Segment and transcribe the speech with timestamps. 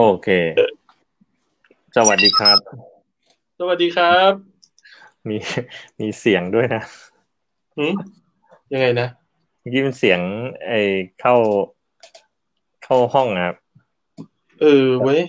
[0.00, 0.28] โอเค
[1.96, 2.58] สวัสดีครับ
[3.58, 4.32] สวัสดีครับ
[5.28, 5.36] มี
[6.00, 6.82] มีเสียงด้วยนะ
[7.76, 7.94] หืม
[8.72, 9.08] ยังไงนะ
[9.60, 10.20] เมื่อกี้เป็นเสียง
[10.66, 10.80] ไอ้
[11.20, 11.34] เข้า
[12.84, 13.56] เข้าห้องครับ
[14.60, 15.22] เออเว้ย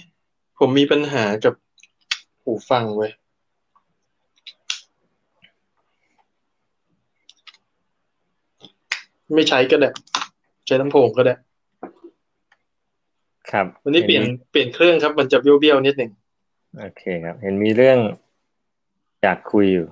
[0.60, 1.54] ผมมีปัญหากับ
[2.42, 3.12] หูฟังเว้ย
[9.36, 9.90] ไม่ใช้ก็ได้
[10.66, 11.36] ใช้ลำโพงก็ได้
[13.52, 16.12] ครับ วันนี้เปลี่ยนห็เปลี่ยนเครื่องครับ มันจะเบี้ยวๆนิดหนึ่ง
[16.80, 18.00] โอเคครับ เห็นมีเรื่อง
[19.22, 19.88] อยากคุยอยู่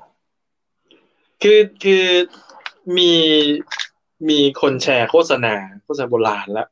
[1.42, 2.06] คือคือ
[2.98, 3.14] มี
[4.30, 6.68] มีคนแชร์โฆษณาโฆษณาโบราณแล้ว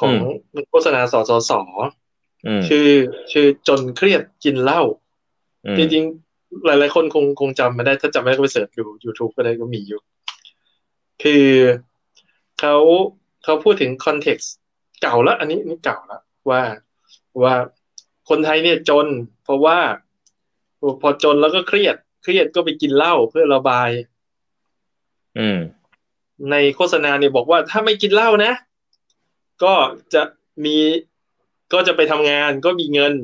[0.00, 0.14] ของ
[0.70, 1.52] โฆษณาสสส
[2.46, 2.86] อืมชื่อ
[3.32, 4.82] ชื่อจนเครียดกินเหล้า
[5.66, 10.00] อืมจริงๆหลายๆคนคงคงจำมาได้ ถ้าจำไม่ได้ก็ไปเสิร์ชดู YouTube ก็ได้ก็มีอยู่
[11.22, 11.46] คือ
[12.60, 12.74] เขา
[13.44, 14.54] เขาพูดถึงคอนเท็กซ์
[15.02, 16.62] เก่าแล้ว อันนี้อันนี่เก่าแล้วว่า
[17.42, 17.54] ว่า
[18.28, 19.06] คนไทยเนี่ยจน
[19.44, 19.78] เพราะว่า
[21.00, 23.90] พอจนแล้วก็เครียด เครียดก็ไปกินเหล้าเพื่อระบาย
[25.38, 25.58] อืม
[26.50, 28.52] ในโฆษณาเนี่ยบอกว่าถ้าไม่กินเหล้านะ
[29.64, 29.74] ก็
[30.14, 30.22] จะ
[30.64, 30.76] มี
[31.72, 33.14] ก็จะไปทำงานก็มีเงิน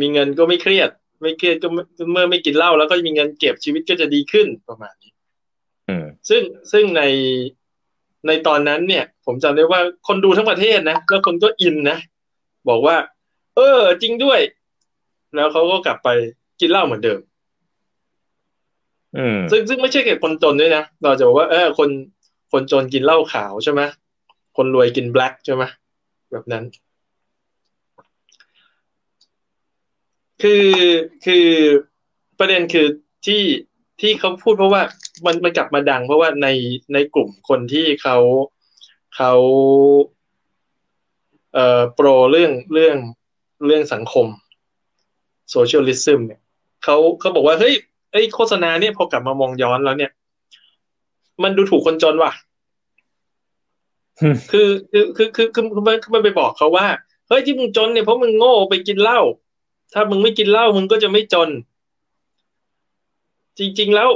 [0.00, 5.12] มีเงินก็ไม่เครียด ไม่เครียดก็ไม่เมื่อไม่กินเหล้าแล้วก็มีเงินเก็บชีวิตก็จะดีขึ้นประมาณนี้
[5.88, 6.42] อืมซึ่ง
[6.72, 7.02] ซึ่งใน
[8.26, 11.98] ในตอนนั้นเนี่ย ผมจำได้ว่าคนดูทั้งประเทศนะ แล้วคนก็อินนะ
[12.68, 12.96] บอกว่า
[13.56, 14.40] เออ จริงด้วย
[15.34, 16.08] แล้วเขาก็กลับไป
[16.60, 17.20] กินเหล้าเหมือนเดิม
[19.16, 21.90] อืมซึ่งซึ่งไม่ใช่แค่คนจนด้วยนะ เราจะบอกว่า เออ คน
[22.52, 23.80] คนจนกินเหล้าขาวใช่ไหม
[24.56, 25.64] คนรวยกินแบล็กใช่ไหม
[26.32, 26.64] แบบนั้น
[30.42, 30.66] คือ
[31.26, 31.46] คือ
[32.38, 32.86] ประเด็นคือ
[33.26, 33.42] ที่
[34.00, 34.82] ที่เขาพูดเพราะว่า
[35.26, 36.48] มันมันกลับมาดัง เพราะว่าใน
[36.92, 38.16] ในกลุ่มคนที่เขา
[39.18, 39.34] เขา
[41.54, 42.96] เอ่อโปรเรื่องเรื่อง
[43.66, 44.26] เรื่องสังคม
[45.50, 46.40] โซเชียลิซึมเนี่ย
[46.84, 47.74] เขาเขาบอกว่า เฮ้ย
[48.12, 50.12] ไอ้โฆษณาเนี่ยพอกลับมามองย้อนแล้วเนี่ย
[51.42, 52.32] มันดูถูกคนจนว่ะ
[54.20, 56.86] อืมคือคือคือคือคือคือมันคือมันไปบอกเขาว่า
[57.28, 59.20] เฮ้ยที่มึงจนเนี่ยเพราะมึงโง่ไปกินเหล้า
[59.92, 61.50] ถ้ามึงไม่กินเหล้ามึงก็จะไม่จน
[63.58, 64.10] จริง ๆ แล้ว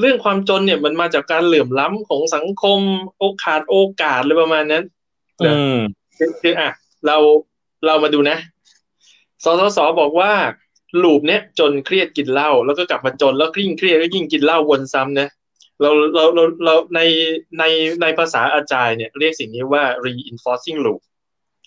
[0.00, 2.80] เรื่องความจนเนี่ยมันมาจากการเหลื่อมล้ำของสังคม
[3.18, 4.84] โอกาสโอกาสอะไรประมาณนั้น
[5.42, 5.78] อืม
[6.16, 6.70] คือคืออะ
[7.06, 7.16] เรา
[7.86, 8.36] เรามาดูนะ
[9.44, 10.32] สสสบอกว่า
[11.02, 15.28] ลูปเนี้ยจนเครียดกินเหล้าแล้วก็กลับมาจนแล้วยิ่งเครียดก็ยิ่งกินเหล้าวนซ้ำนะ
[15.80, 17.00] เราเราเราเราใน
[17.58, 17.64] ใน
[18.02, 21.00] ในภาษาอาจารย์เนี่ย เรียกสิ่งนี้ว่า reinforcing loop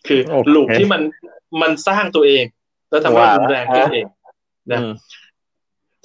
[0.07, 1.01] คือโอเคลูปที่มัน
[1.61, 2.45] มันสร้างตัวเอง
[2.89, 4.05] แล้วทำให้ว่ารุนแรงขึ้นเอง
[4.71, 4.91] นะอืม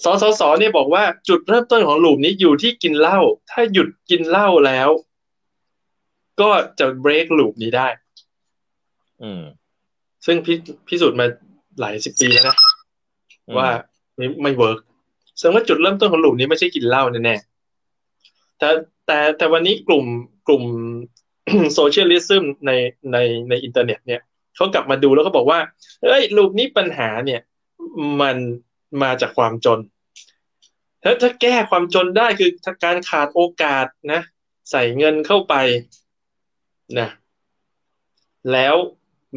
[0.04, 3.18] สสสเนี่ยบอกว่าจุดเริ่มต้นของลูปนี้อยู่ที่กินเหล้า
[3.50, 4.88] ถ้าหยุดกินเหล้าแล้ว
[6.40, 7.88] ก็จะเบรกลูปนี้ได้
[9.22, 9.42] อืม
[10.26, 10.54] ซึ่งพิ
[10.88, 11.26] พิสูจน์มา
[11.80, 12.56] หลายสิบปีแล้วนะ
[13.48, 13.68] อืมว่า
[14.16, 14.78] ไม่ไม่เวิร์ก
[15.36, 18.68] แสดงว่าจุดเริ่มต้นของ loop นี้ไม่ใช่กินเหล้าแน่ๆแต่
[19.06, 20.04] แต่แต่วันนี้กลุ่ม
[20.46, 20.64] กลุ่ม
[21.74, 22.70] socialism ใน
[23.12, 23.16] ใน
[23.48, 24.20] ในอินเทอร์เน็ตเนี่ย
[24.56, 25.58] เขากลับมาดูแล้วก็บอกว่า
[26.02, 27.40] เอ้ย loop นี้ปัญหาเนี่ย
[28.20, 28.36] มัน
[29.02, 29.80] มาจากความจน
[31.02, 34.20] ถ้าถ้าแก้ความจนได้คือถ้าการขาดโอกาสนะ
[34.70, 35.54] ใส่เงินเข้าไป
[36.98, 37.08] นะ
[38.52, 38.74] แล้ว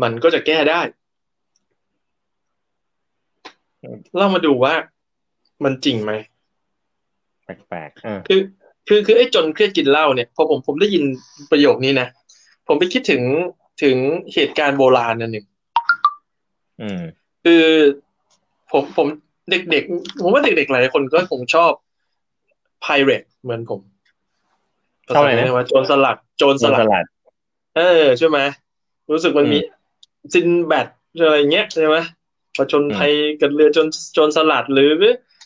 [0.01, 0.81] มันก็จะแก้ได้
[4.17, 4.73] เรามาดูว่า
[5.63, 6.11] มันจริงไหม
[7.43, 8.41] แปลกๆอ่าคือ
[8.87, 11.03] คือคือไอ้จนเครียดกินเหล้าเนี่ยพอผมผมได้ยิน
[11.51, 12.07] ประโยคนี้นะ
[12.67, 13.21] ผมไปคิดถึง
[13.83, 13.97] ถึง
[14.33, 15.45] เหตุการณ์โบราณอันหนึ่ง
[16.81, 17.01] อืม
[17.43, 17.65] คือ
[18.71, 19.07] ผมผม
[19.49, 21.71] เด็กๆผมว่าเด็กๆหลายคนก็คงชอบ
[22.85, 23.81] pirate เหมือนผม
[25.13, 27.05] ชอบอะไรนะภาษาว่าโจรสลัดโจรโจสรลัสดลัด
[27.77, 28.39] เออใช่ไหม
[29.11, 29.59] รู้สึกมันอืมมี
[30.33, 30.87] ซินแบด
[31.21, 31.95] อะไรเงี้ยใช่ไหม
[32.57, 34.89] ผจญภัยกับเรือจนโจรสลัดหรือ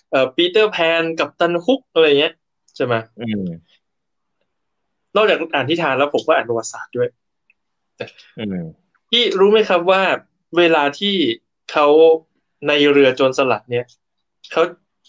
[0.09, 2.33] เอ่อปีเตอร์แพนกับตันฮุกอะไรเงี้ย
[2.75, 3.43] ใช่ไหมอืม
[5.15, 7.09] นอกจากอ่านที่ทานแล้วผมก็อ่านประวัติศาสตร์ด้วย
[8.39, 8.57] อืม
[9.09, 10.01] พี่รู้ไหมครับว่า
[10.57, 11.15] เวลาที่
[11.71, 11.87] เขา
[12.67, 13.85] ในเรือโจรสลัดเนี่ย
[14.51, 14.63] เขา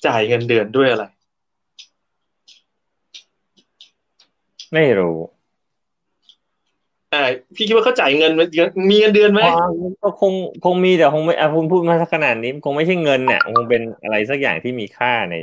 [0.06, 1.04] จ่ายเงินเดือนด้วยอะไร
[4.74, 5.16] ไม่รู้
[7.12, 7.22] อ่า
[7.54, 8.32] พี่คิดว่าเขาจ่ายเงิน
[8.90, 9.66] มีเงินเดือนไหมอ๋อ
[10.02, 10.32] ก็คง
[10.64, 15.36] คงมีแต่คงไม่อะคุณพูดมาสักขนาดนี้คงไม่ใช่เงินเนี่ยคงเป็นอะไรสักอย่างที่มีค่าใน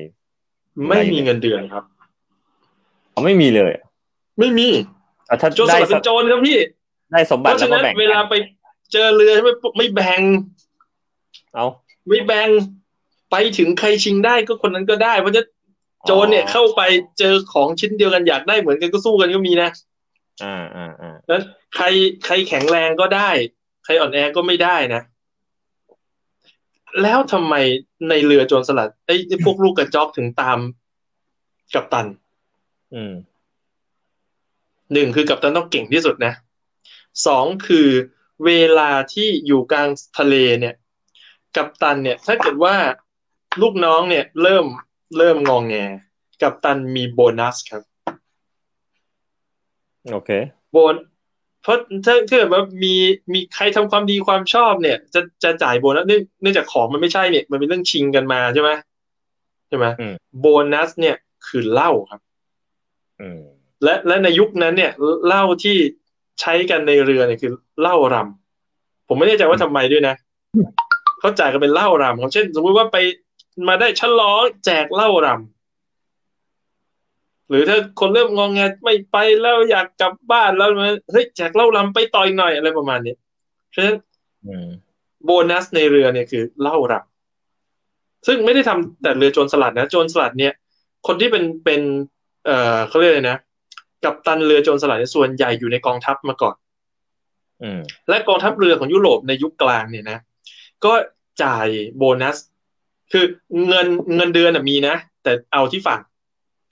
[0.89, 1.83] ไม่มีเงินเดือนครับ
[3.11, 3.71] เขาไม่มีเลย
[4.39, 4.67] ไม่มี
[5.29, 6.57] อะถ้าโจรสได้ลัดเป็นโจรครับพี่
[7.11, 8.35] ได้สมเพบัติราะแล้ฉะวก็นั้นแบ่งเวลากันไป
[8.91, 10.21] เจอเรือไม่ไม่แบ่ง
[11.55, 11.65] เอา
[12.07, 12.49] ไม่แบ่ง
[13.31, 15.47] ไปถึงใครชิงได้ก็คนนั้นก็ได้เพราะฉะนั้น
[16.05, 16.81] โจรเนี่ยเข้าไป
[17.19, 19.69] เจอของชิ้นเดียวกันอยากได้เหมือนกันก็สู้กันก็มีนะ
[20.43, 21.43] อ่าอ่าอ่านั้น
[21.75, 21.85] ใคร
[22.25, 23.29] ใครแข็งแรงก็ได้
[23.85, 25.01] ใครอ่อนแอก็ไม่ได้นะ
[27.01, 27.55] แล้วทำไม
[28.09, 30.59] ในเรือโจรสลัดไอ้พวกลูกกระจอกถึงตาม
[31.73, 32.07] กัปตัน
[32.93, 33.13] อืม
[34.93, 36.33] หนึ่งคือกัปตันต้องเก่งที่สุดนะ
[37.25, 37.89] สองคือ
[38.45, 40.75] เวลาที่อยู่กลางทะเลเนี่ย
[41.57, 42.75] กัปตันเนี่ย ถ้าเกิดว่า
[43.61, 44.65] ลูกน้องเนี่ย เริ่ม
[45.17, 45.75] เริ่มงองแง
[46.41, 47.83] กัปตันมีโบนัสครับ
[50.11, 50.29] โอเค
[50.71, 50.95] โบน
[51.63, 52.95] เพราะถ้าถ้าเกิดว่ามี
[53.33, 58.69] มีใครทำความดีความชอบเนี่ย จะจะจ่ายโบนัสเนื่องเนื่องจากของมันไม่ใช่เนี่ย มันเป็นเรื่องชิงกันมาใช่ไหม
[59.67, 61.15] ใช่ไหมอืมโบนัส เนี่ย
[61.47, 62.21] คือเหล้าครับ
[63.21, 63.41] อืม
[63.83, 64.91] และและในยุคนั้นเนี่ย
[65.27, 65.77] เหล้าที่
[66.41, 67.51] ใช้กันในเรือเนี่ยคือ
[67.81, 70.15] เหล้ารำผมไม่แน่ใจว่าทำไมด้วยนะ
[71.19, 72.97] เขาจ่ายกันเป็นเหล้ารำครับเช่น สมมุติว่าไป
[73.67, 75.39] มาได้ฉลองแจกเหล้ารำ
[77.49, 83.15] หรือถ้าคนเริ่มงองแงไม่ไปแล้วอยากกลับบ้านแล้วมาเฮ้ยแจกเหล้ารำไปต่อยหน่อยอะไรประมาณนี้
[83.69, 83.97] เพราะฉะนั้น
[84.45, 84.67] อืม
[85.25, 90.53] โบนัสในเรือเนี่ยคือเหล้ารำซึ่งไม่ได้ทำแต่เรือโจรสลัดนะโจรสลัดเนี่ย
[91.07, 91.81] คนที่เป็นเป็น
[92.45, 93.37] เอ่อเขาเรียกอะไรนะ
[94.03, 96.55] กัปตันเรือโจรสลัดเนี่ยส่วนใหญ่อยู่ในกองทัพมาก่อน
[97.63, 97.79] อืม
[98.09, 100.19] และกองทัพเรือของยุโรปในยุคกลางเนี่ยนะ
[100.85, 100.93] ก็
[101.43, 102.37] จ่ายโบนัส
[103.11, 103.25] คือ
[103.67, 106.01] เงินเงินเดือนนะมีนะ แต่เอาที่ฝั่ง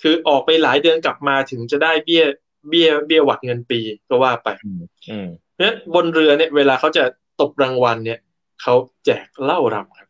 [0.02, 2.26] คือออกไปหลายเดือนกลับมาถึงจะได้เบี้ย
[2.70, 3.80] เบี้ยเบี้ยหวัดเงินปี
[4.10, 7.04] ก็ว่าไปอืมอืมเพราะฉะนั้นบนเรือเนี่ย เวลาเขาจะ
[7.42, 8.20] ตบรางวัลเนี่ย
[8.62, 8.74] เขา
[9.06, 10.10] แจกเหล้ารำครับ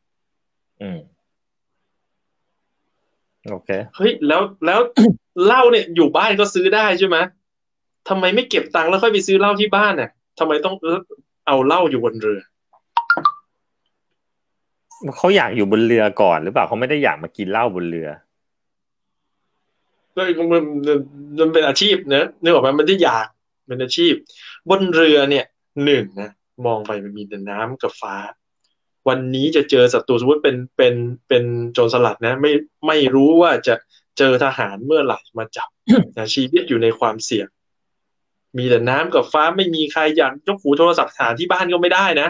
[0.81, 0.99] อืม
[3.49, 4.79] โอเคเฮ้ยแล้วแล้ว
[5.45, 7.17] เหล้าเนี่ยอยู่บ้านก็ซื้อได้ใช่ไหม
[8.09, 10.09] ทำไมไม่เก็บตังค์แล้วค่อยไปซื้อเหล้าที่บ้านเนี่ย
[10.39, 10.75] ทำไมต้อง
[11.47, 12.41] เอาเหล้าอยู่บนเรือ
[15.17, 18.07] เขาอยากอยู่บนเรือก่อนหรือเปล่าเขาไม่ได้อยากมากินเหล้าบนเรือ
[20.15, 20.21] ก็
[20.53, 20.99] มันมัน
[21.39, 23.27] มันเป็นอาชีพนะนึกออกไหมมันได้อยาก
[23.67, 24.13] เป็นอาชีพ
[24.69, 25.45] บนเรือเนี่ย
[25.85, 26.31] หนึ่งนะ
[26.65, 28.15] มองไปมันมีแต่น้ำกับฟ้า
[29.07, 30.95] วันนี้จะเจอศัตรูสมมติเป็นเป็น
[31.27, 31.43] เป็น
[31.73, 32.51] โจรสลัดนะ ไม่
[32.87, 33.75] ไม่รู้ว่าจะ
[34.17, 35.69] เจอทหารเมื่อไหร่มาจับ
[36.17, 37.47] นะชีวิตอยู่ในความเสี่ยง
[38.57, 42.27] มีแต่น้ำกับฟ้าไม่มีใครอยากยกหูโทรศัพท์หาที่บ้านก็ไม่ได้นะ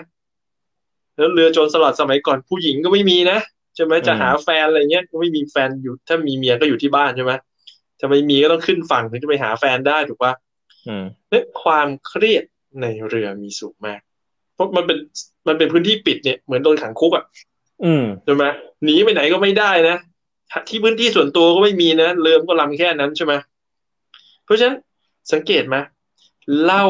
[1.15, 3.39] แล้วเรือโจรสลัดสมัยก่อนผู้หญิงก็ไม่มีนะ
[3.75, 7.33] ใช่ไหมจะหาแฟนอะไรเงี้ยก็ไม่มีแฟนอยู่ ถ้ามีเมียก็อยู่ที่บ้านใช่ไหม
[8.00, 10.33] ถ้าไม่มีก็ต้องขึ้นฝั่งถึงจะไปหาแฟนได้ถูกปะ
[10.88, 12.44] อืมเนี่ยความเครียด
[12.81, 14.00] ในเรือมีสูงมาก
[14.53, 14.97] เพราะมันเป็น
[15.47, 17.25] มันเป็นพื้นที่ปิดเนี่ยเหมือนโดนขังคุกอะ
[17.83, 18.45] อืมใช่ไหม
[18.83, 19.97] หนีไปไหนก็ไม่ได้นะ
[20.69, 23.33] ที่พื้นที่ส่วนตัวก็ไม่มีนะเรือมันก็ลำแค่นั้นใช่ไหม
[24.45, 24.77] เพราะฉะนั้น
[25.31, 25.75] สังเกตไหม
[26.62, 26.85] เหล้า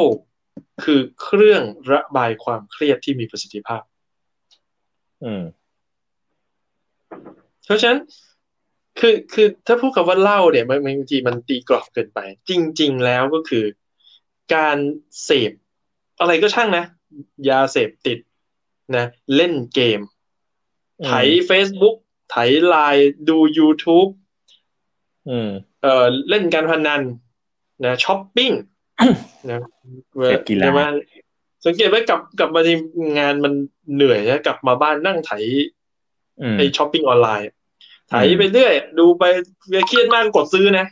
[0.83, 1.61] คือเครื่อง
[1.91, 3.81] ระบายความเครียดที่มีประสิทธิภาพ
[5.25, 5.43] อืม
[7.65, 7.99] เพราะฉะนั้น
[8.99, 12.19] คือคือถ้าพูดคำว่าเหล้าเนี่ยบางทีมันตีกรอบเกินไป
[12.49, 12.51] จ
[12.81, 13.65] ริง ๆ แล้วก็คือ
[14.55, 14.77] การ
[15.23, 15.51] เสพ
[16.19, 16.85] อะไรก็ช่างนะ
[17.49, 18.19] ยาเสพติด
[18.95, 19.05] นะ
[19.35, 19.99] เล่นเกม
[21.05, 21.11] ไถ
[21.49, 21.95] Facebook
[22.29, 22.35] ไถ
[22.65, 24.09] ไลน์ดู YouTube
[25.29, 25.49] อืม
[25.81, 27.01] เอ่อเล่นการพนัน
[27.85, 28.51] นะช้อปปิ้ง
[29.49, 29.59] นะ
[30.25, 30.81] เสพกีฬาใช่ไหม
[31.65, 32.75] สังเกตไหมกลับกลับมาที่
[33.19, 33.53] งานมัน
[33.95, 35.31] เหนื่อยนะกลับมาบ้านนั่งไถ
[36.41, 37.49] อืมไอช้อปปิ้งออนไลน์
[38.09, 39.23] ไถไปเรื่อย ดูไป
[39.87, 40.85] เครียดมากกดซื้อนะ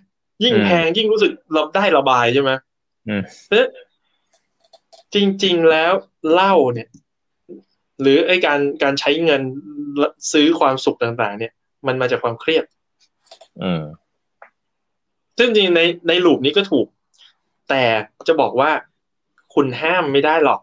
[0.44, 2.52] ยิ่งอืมแพงยิ่งรู้สึกเราได้ระบายใช่ไหม
[3.08, 3.70] อืมเพราะฉะนั้น
[5.16, 5.94] จริง ๆแล้ว
[6.32, 6.90] เหล้าเนี่ย
[8.02, 9.42] หรือไอการการใช้เงิน
[10.32, 11.54] ซื้อความสุขต่างๆ เนี่ย
[11.88, 12.66] มันมาจากความเครียด
[13.64, 13.84] อืม
[15.38, 16.88] ซึ่งจริงๆในในลูปนี้ก็ถูก
[17.70, 17.84] แต่
[18.28, 18.72] จะบอกว่า
[19.56, 20.60] คุณห้ามไม่ได้หรอก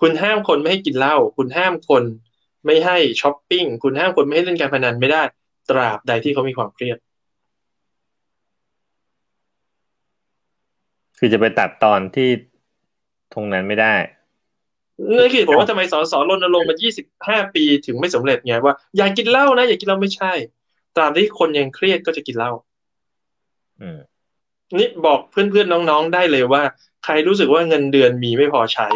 [0.00, 2.04] คุณห้ามคนไม่ให้กินเหล้าคุณห้ามคน
[2.64, 5.22] ไม่ให้ช้อปปิ้งคุณห้ามคนไม่ให้เล่นการพนันไม่ได้
[5.70, 6.98] ตราบใดที่เขามีความเครียด
[11.18, 12.28] คือจะไปตัดตอนที่
[13.32, 13.94] ตรงนั้นไม่ได้
[15.18, 16.76] นั่นคือผมว่าทำไมสสรณรงค์มา
[17.10, 20.32] 25 ปีถึงไม่สำเร็จไงว่าอย่ากินเหล้านะอย่ากินเหล้าไม่ใช่
[20.96, 22.52] ตราบที่คนยังเครียดก็จะกินเหล้า
[23.80, 23.98] อืม
[24.78, 26.62] นี่บอกเพื่อนๆน้องๆได้เลยว่า
[27.04, 28.88] ใครรู้สึกว่าเงินเดือนมีไม่พอใช้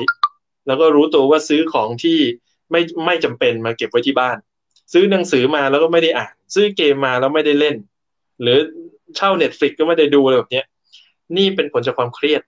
[0.66, 2.18] แล้วก็รู้ตัวว่าซื้อของที่
[2.70, 4.36] ไม่ไม่จำเป็นมาเก็บไว้ที่บ้าน
[4.92, 7.76] ซื้อหนังสือมาแล้วก็ไม่ได้อ่าน ซื้อเกมมาแล้วไม่ได้เล่น
[8.42, 8.58] หรือ
[9.16, 10.66] เช่าเน็ตฟลิกก็ไม่ได้ดูอะไรแบบเนี้ย
[11.36, 12.42] นี่เป็นผลจากความเครียด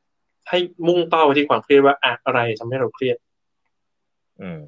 [0.49, 3.17] ให้มุ่งเป้าไปที่ความเครียดว่าอะไรทำให้เราเครียด
[4.41, 4.61] อืม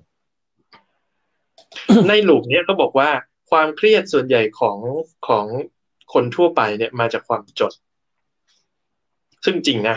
[2.09, 3.11] ในลูปเนี้ยก็บอกว่า
[3.51, 4.79] ความเครียดส่วนใหญ่ของ
[5.29, 5.47] ของ
[6.13, 7.73] คนทั่วไปเนี่ยมาจากความจน
[9.45, 9.97] ซึ่งจริงนะ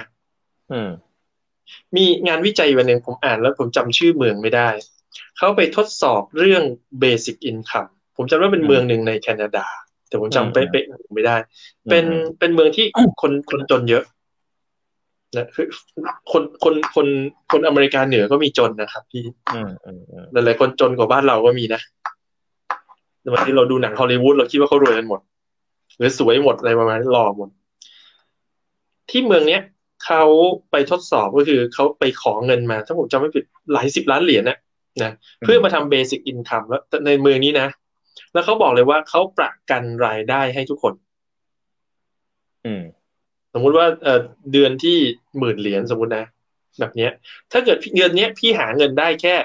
[0.71, 0.89] อืม
[1.95, 4.69] มีงานวิจัยวันหนึ่งผมอ่านแล้วผมจำชื่อเมืองไม่ได้
[5.37, 6.63] เขาไปทดสอบเรื่อง
[7.03, 9.65] basic income ผมจำว่าเป็นเมืองหนึ่งในแคนาดา
[10.07, 11.35] แต่ผมจำเป๊ะๆไม่ได้
[11.91, 12.05] เป็น
[12.39, 12.85] เป็นเมืองที่
[13.21, 14.03] คนคนจนเยอะ
[15.37, 15.67] นะคือ
[16.31, 17.07] คนคนคน
[17.51, 21.81] คนอเมริกาเหนือก็มีจนนะครับพี่อืมอืมอืมหลายๆคนจนกว่าบ้านเราก็มีนะ
[23.21, 25.19] แต่บางทีเราดูหนังฮอลลีวูดเราคิดว่าเขารวยกันหมด
[25.97, 27.49] หรือสวยหมดอะไรประมาณนี้หล่อหมด
[29.09, 29.61] ที่เมืองเนี้ย
[30.05, 30.23] เขา
[30.71, 33.43] ไปทดสอบก็คือเขาไปขอเงินมา ถ้าผมจำไม่ผิด
[33.73, 34.57] หลายสิบล้านเหรียญนะ
[35.03, 37.67] นะเพื่อมาทำเบสิ c อินคัมแล้วในเมืองนี้นะ
[38.33, 40.93] แล้วเขาบอกเลยว่าเขาประกันรายได้ให้ทุกคน
[42.65, 42.83] อืม
[43.53, 44.21] สมมุติว่าเออ
[44.51, 44.97] เดือนที่
[45.37, 46.25] หมื่นเหรียญสมมตินะ
[46.79, 47.11] แบบเนี้ย
[47.51, 49.35] ถ้าเกิดเดือนเนี้ยพี่หาเงินได้แค่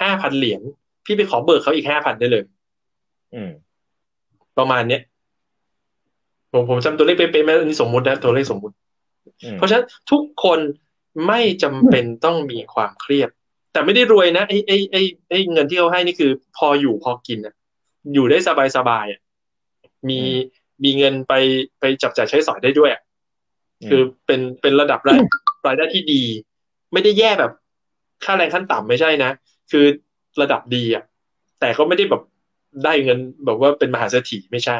[0.00, 0.60] ห้าพันเหรียญ
[1.04, 2.44] พี่ไปขอเบิกเขาอีกห้าพันได้เลย
[3.34, 3.50] อืม
[4.58, 5.02] ประมาณเนี้ย
[6.52, 8.87] ผมผมจำตัวเลขเป๊ะๆไหมอันนี้สมมุตินะตัวเลขสมมุติอืม
[9.52, 10.60] เพราะฉะนั้นทุกคน
[11.26, 13.30] ไม่จำเป็นต้องมีความเครียด
[13.72, 17.54] แต่ไม่ได้รวยนะไอ้ไอ้ไอ้ไอ้เงินที่เขาให้นี่คือ พออยู่พอกินอะ
[18.14, 19.20] อยู่ได้สบายสบายๆอะ
[20.08, 20.20] มี
[20.84, 21.32] มีเงินไป
[21.80, 23.02] ไปจับจ่ายใช้สอยได้ด้วยอะ
[23.88, 25.20] คือเป็นเป็นระดับราย
[25.66, 26.22] รายได้ที่ดี
[26.92, 27.52] ไม่ได้แย่แบบ
[28.24, 29.30] ค่าแรงขั้นต่ำไม่ใช่นะ
[29.70, 29.84] คือ
[30.40, 31.04] ระดับดีอะ
[31.60, 32.22] แต่ก็ไม่ได้แบบ
[32.84, 34.76] ได้เงินแบบว่าเป็นมหาเศรษฐีไม่ใช่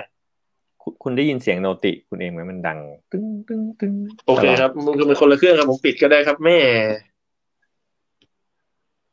[0.88, 2.78] คุณคุณได้ยินเสียงโนติ คุณเองไหมมันดัง
[3.12, 3.92] ตึ้งตึ้งตึ้ง
[4.26, 6.58] โอเคครับมันคือมันคนละเครื่องครับ ผมปิดก็ได้ครับ แม่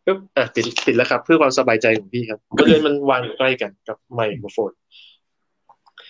[0.06, 4.72] ปึ๊บอะปิดปิดแล้วครับ เพื่อความสบายใจของพี่ครับบังเอิญมันวางอยู่ใกล้กันกับไมโครโฟน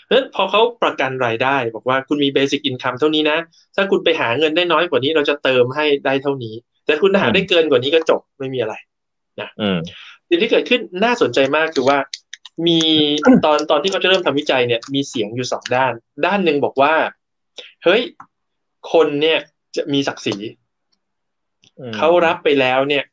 [0.05, 3.37] เพราะฉะนั้นพอเขาประกันรายได้ บอกว่าคุณมีเบสิ c อินคัมเท่านี้นะ
[3.75, 6.55] ถ้าคุณไปหาเงินได้น้อยกว่านี้เราจะเติมให้ได้เท่านี้
[6.85, 8.73] แต่คุณหาได้เกินกว่านี้ก็จบไม่มีอะไร
[9.61, 9.77] อืม
[10.29, 11.97] สิ่งที่เกิดขึ้นน่าสนใจมากคือว่า
[12.67, 12.79] มี
[13.45, 15.93] ตอนตอนที่เขาจะเริ่มทำวิจัยเนี่ย มีเสียงอยู่สองด้าน
[16.25, 16.93] ด้านหนึ่งบอกว่า
[17.83, 18.01] เฮ้ย
[18.91, 19.39] คนเนี่ย
[19.75, 20.35] จะมีศักดิ์ศรี
[21.79, 23.03] อืมเขารับไปแล้วเนี่ย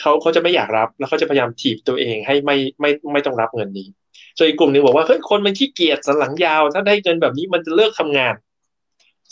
[0.00, 3.88] เขาเขาจะไม่อยากรับ แล้วเขาจะพยายามถีบตัวเองให้ไม่ไม่ไม่ต้องรับเงินนี้
[4.36, 8.34] ส่วนอีกกลุ่มหนึ่งบอกว่าเฮ้ยคนมันขี้เกียจสันหลังยาว ถ้าได้เงินแบบนี้มันจะเลิกทำงาน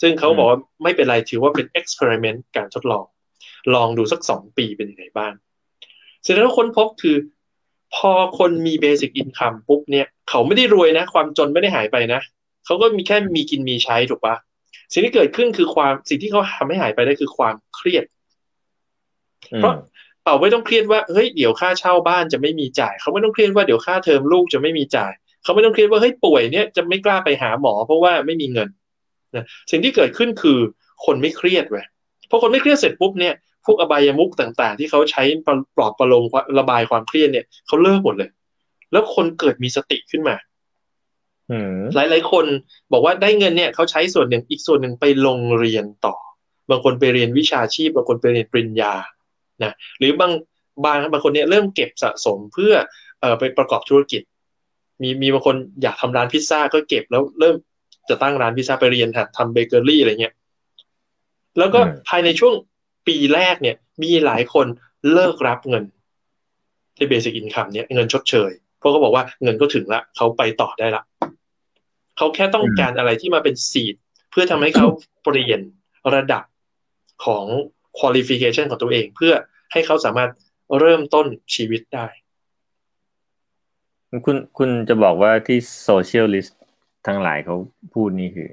[0.01, 3.05] ซึ่งเขาบอกว่าไม่เป็นไรถือว่าเป็นเอ็กซ์เพร์เมนต์การทดลอง
[3.75, 5.33] ลองดูสักสองปีเป็นยังไงบ้าง
[6.21, 7.15] เสร็จแล้วค้นพบคือ
[7.95, 12.21] พอคนมีเบสิ c อินคัมปุ๊บเนี่ยเขาไม่ได้รวยนะ ความจนไม่ได้หายไปนะ
[12.65, 14.35] เขาก็มีแค่มีกินมีใช้ถูกปะ
[14.93, 18.05] สิ่งที่เกิดขึ้นคือความสิ่งที่เขาทำให้หายไปได้คือความเครียด
[19.51, 19.73] อืมเพราะ
[20.23, 25.11] เป่าไม่ต้องเครียดว่าเฮ้ยเดี๋ยวค่าเช่าบ้านจะไม่มีจ่าย เขาไม่ต้องเครียดว่าเดี๋ยวค่าเทอมลูกจะไม่มีจ่าย
[25.43, 28.69] เขาไม่ต้องเครียดว่าเฮ้ยป่วยเนี่ยจะไม่กล้าไปหาหมอ เพราะว่าไม่มีเงิน
[29.35, 30.59] นะสิ่งที่เกิดขึ้นคือ
[31.05, 31.85] คนไม่เครียดเว้ย
[32.29, 33.33] พอคนไม่เครียดเสร็จปุ๊บเนี่ย
[33.65, 35.23] พวกอบายามุกต่างๆ ที่เขาใช้
[35.75, 36.23] ปลอบประโลม
[36.59, 38.29] ระบายความเครียดเนี่ยเขาเลิกหมดเลย
[38.91, 40.35] แล้วคนเกิดมีสติขึ้นมา
[41.51, 42.45] อืมหลายๆคน
[42.91, 46.15] บอกว่าได้เงินเนี่ยเขาใช้ส่วนหนึ่งอีกส่วนหนึ่งไปลงเรียนต่อ
[46.69, 48.93] บางคนไปเรียนวิชาชีพ บางคนไปเรียนปริญญา
[49.63, 50.31] นะหรือบาง
[50.85, 52.73] บางบางคนเนี่ยเริ่มเก็บสะสมเพื่อ
[53.19, 54.21] เอ่อไปประกอบธุรกิจ
[55.01, 57.55] มีมีบางคนอยากทำร้านพิซซ่าก็เก็บแล้วเริ่ม
[58.09, 60.33] จะตั้งร้านพิซซ่าไปเรียนหัดทำเบเกอรี่อะไรเงี้ย
[61.57, 61.79] แล้วก็
[62.09, 62.53] ภายในช่วง
[63.07, 64.67] ปีแรกเนี่ย มีหลายคน
[65.13, 65.83] เลิกรับเงิน
[66.95, 71.03] ที่เบสิ c อินคัมเนี่ยเงินชดเชย เพราะเขาบอกว่าเงินก็ถึงละเขาไปต่อได้ละ
[72.17, 73.95] เขาแค่ต้องการอะไรที่มาเป็นซีด
[74.31, 74.87] เพื่อทำให้เขา
[75.23, 75.61] เปลี่ยน
[76.15, 76.43] ระดับ
[77.25, 77.45] ของ
[77.99, 79.33] qualification ของตัวเอง เพื่อ
[79.71, 80.29] ให้เขาสามารถ
[80.79, 82.07] เริ่มต้นชีวิตได้
[84.25, 86.59] คุณคุณจะบอกว่าที่โซเชียลลิสต์
[87.07, 87.55] ทั้งหลายเขา
[87.93, 88.49] พูดนี่คือ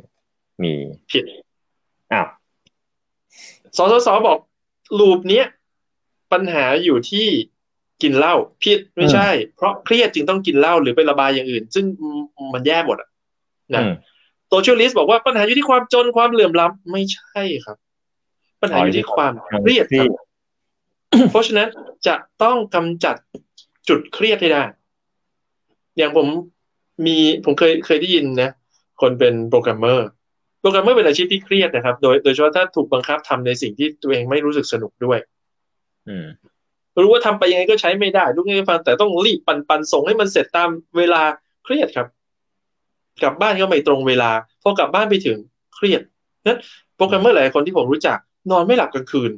[0.63, 0.73] มี
[1.13, 1.25] ผิด
[2.13, 2.29] อ้าว
[3.77, 4.39] สสสบอก
[4.99, 5.47] ลูปเนี้ย
[6.33, 7.27] ปัญหาอยู่ที่
[8.03, 11.85] กินเหล้าผิดไม่ใช่ เพราะเครียดจึงต้องกินเหล้าหรือไประบายอย่างอื่น ซึ่ง
[12.55, 13.09] มันแย่หมดอะ
[13.75, 13.95] นะอืม
[14.49, 17.77] socialist บอกว่าปัญหาอยู่ที่ความจนความเหลื่อมล้ำไม่ใช่ครับ
[18.63, 20.13] ปัญหาอยู่ที่ความเครียดครับ
[21.31, 21.69] เพราะฉะนั้น
[22.07, 23.17] จะต้องกำจัด
[23.89, 24.63] จุดเครียดให้ได้
[25.97, 26.27] อย่างผม
[27.07, 28.51] มีผมเคยเคยได้ยินนะ
[29.01, 30.09] คนเป็นโปรแกรมเมอร์
[30.63, 35.19] โปรแกรมเมอร์เป็นอาชีพที่เครียดนะครับ โดยโดยเฉพาะถ้าถูกบังคับทำในสิ่งที่ตัวเองไม่รู้สึกสนุกด้วย
[36.09, 36.27] อืม
[37.03, 41.23] รู้ว่าทำไปยังไงก็ใช้ไม่ได้ลูกนี้ฟังแต่ต้องรีบปั่นปั่นส่งให้มันเสร็จตามเวลา
[41.65, 42.07] เครียดครับ
[43.23, 44.31] กลับบ้านก็ไม่ตรงเวลา
[44.63, 45.39] พอกลับบ้านไปถึง
[45.75, 46.03] เครียด
[46.47, 46.59] นั้น
[46.97, 48.19] โปรแกรมเมอร์หลายคนที่ผมรู้จัก
[48.51, 49.33] นอนไม่หลับกลางคืน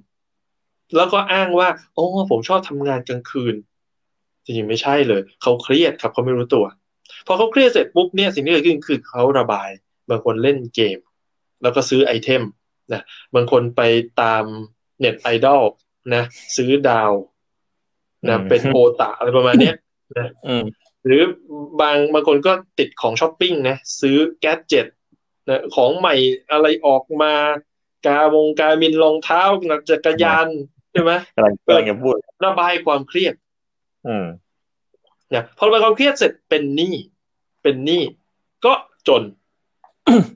[0.96, 3.54] แล้วก็อ้างว่าโอ้ผมชอบทำงานกลางคืน
[4.44, 6.64] จริงๆไม่ใช่เลย เขาเครียดครับเขาไม่รู้ตัว
[7.26, 9.68] พอเขาเครียดเสร็จปุ๊บเนี่ยสิ่งที่เกิดขึ้นคือเขาระบาย
[10.08, 10.98] บางคนเล่นเกม
[11.62, 12.42] แล้วก็ซื้อ item
[12.92, 13.02] นะ
[13.34, 13.82] บางคนไป
[14.22, 14.44] ตาม
[14.98, 15.62] net idol
[16.14, 16.22] นะ
[16.56, 17.12] ซื้อดาว
[18.28, 19.76] นะอืมเป็นโอตะอะไรประมาณเนี้ย
[20.18, 20.64] นะอืม
[21.06, 21.22] หรือ
[21.80, 24.86] บางบางคนก็ติดของช้อปปิ้งนะซื้อ gadget
[25.48, 26.14] นะของใหม่
[26.52, 27.34] อะไรออกมา
[28.06, 29.42] การ์มงการ์มินรองเท้า
[29.90, 30.46] จักรยาน
[30.92, 33.34] ใช่ไหมกำลังกำลังจะพูดระบายความเครียด
[34.06, 34.26] อืม
[35.34, 36.94] นะพอระบายความเครียดเสร็จเป็นหนี้
[37.62, 38.02] เป็นหนี้
[38.64, 38.72] ก็
[39.08, 39.22] จน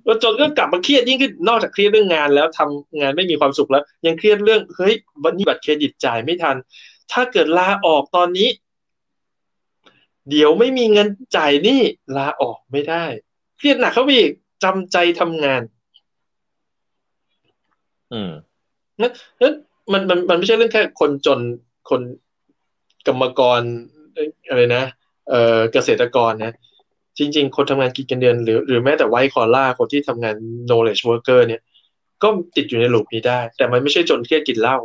[0.04, 4.94] แล้วจนก็กลับมาเครียดยิ่งขึ้นนอกจากเครียดเรื่องงานแล้วทำงานไม่มีความสุขแล้ว ยังเครียดเรื่องเฮ้ย
[5.24, 6.56] วันนี้บัตรเครดิตจ่ายไม่ทัน
[7.12, 8.48] ถ้าเกิดลาออกตอนนี้
[10.30, 11.80] เดี๋ยวไม่มีเงินจ่ายหนี่
[12.16, 13.04] ลาออกไม่ได้
[13.58, 14.32] เครียดหนักเข้าไปอีก
[14.64, 15.62] จำใจทำงาน
[18.12, 18.30] อืม
[19.00, 19.54] นั้นนั้น
[19.92, 21.40] มันมันมันไม่ใช่เรื่องแค่คนจน
[21.90, 22.02] คน
[23.06, 23.60] กรรมกร
[24.14, 24.84] เอ่ออะไรนะ
[25.28, 26.52] เอ่อเกษตรกรนะ
[27.18, 30.34] จริง ๆ คนทำงานกินกันเดือน หรือหรือแม้แต่ไวท์คอล่าคนที่ทำงาน
[30.68, 31.60] knowledge worker เนี่ย
[32.22, 34.76] ก็ติดอยู่ในลูปนี้ได้ แต่มันไม่ใช่จนเครียดกินเหล้า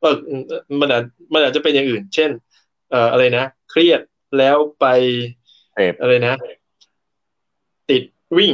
[0.00, 0.16] เออ
[0.80, 2.30] มันอาจมันอาจจะเป็นอย่างอื่น เช่น
[2.90, 4.00] เอ่ออะไรนะ เครียด
[4.38, 4.86] แล้วไป
[5.72, 6.34] เสพอะไรนะ
[7.90, 8.02] ติด
[8.38, 8.52] วิ่ง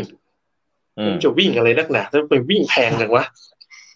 [0.99, 3.25] อืมจะวิ่งอะไรนักหนาถ้าไปวิ่งแพงจังวะ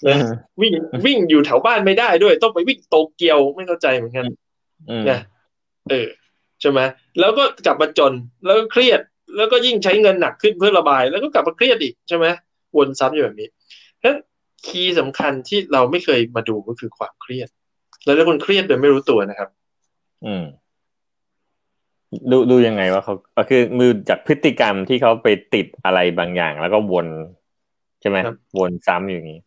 [0.06, 0.72] อืนะมวิ่ง
[1.06, 4.26] วิ่งอยู่แถวบ้านไม่ได้ด้วย ต้องไปวิ่งโตเกียวไม่เข้าใจเหมือนกัน
[4.90, 5.18] อืมนะ
[5.90, 6.08] เออ
[6.60, 6.80] ใช่ไหม
[7.20, 8.12] แล้วก็กลับมาจน
[8.44, 9.00] แล้วก็เครียด
[9.36, 12.26] แล้วก็ยิ่งใช้เงินหนักขึ้นเพื่อระบาย แล้วก็กลับมาเครียดอีกใช่ไหม
[12.76, 13.48] วนซ้ำอยู่แบบนี้
[14.00, 14.18] ฉะนั้น
[14.66, 17.48] คีย์สำคัญที่เราไม่เคยมาดูก็คือความเครียด
[18.04, 19.48] แล้วถ้าคนเครียดโดยไม่รู้ตัวนะครับ
[20.24, 20.44] อืม
[22.30, 27.08] ดูดูยังไงว่าเขาก็คือมือจากพฤติกรรมที่เขาไปติดอะไรบางอย่าง แล้วก็วน
[28.00, 29.40] ใช่ไหมครับวนซ้ำอยู่อย่างนี้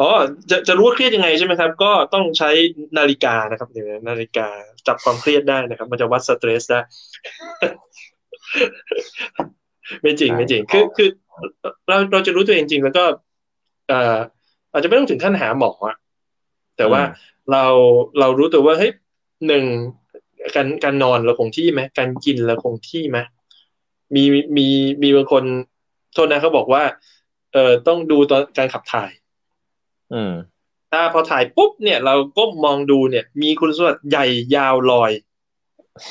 [0.00, 0.08] อ๋อ
[0.50, 2.50] จะจะรู้ว่าเครียดยังไงใช่ไหมครับ ก็ต้องใช้
[2.98, 4.46] นาฬิกานะครับเดี๋ยวนะนาฬิกา
[4.86, 6.80] จับความเครียดได้นะครับ มันจะวัดสเตรสได้
[10.02, 11.08] ไม่จริงไม่จริง คือคือ
[11.88, 13.04] เราเราจะรู้ตัวเองจริง แล้วก็
[13.88, 14.16] เอ่อ
[14.72, 15.96] อาจจะไม่ต้องถึงขั้นหาหมออะ
[16.76, 17.12] แต่ว่าอืม
[17.52, 17.64] เรา
[18.20, 18.92] เรารู้ตัวว่าเฮ้ย
[19.46, 19.64] หนึ่ง
[20.56, 23.18] การการนอนเราคงที่ไหมการกินเราคงที่ไหม
[24.14, 24.24] มี
[24.56, 24.66] มี
[25.02, 25.44] มีบางคน
[26.14, 26.82] โทษนะเขาบอกว่า
[27.52, 29.25] เอ่อต้องดูตอนการขับถ่ายอืม
[30.92, 35.12] ถ้าพอถ่ายปุ๊บเนี่ย เราก้มมองดูเนี่ย มีคุณสมบัติใหญ่ยาวลอย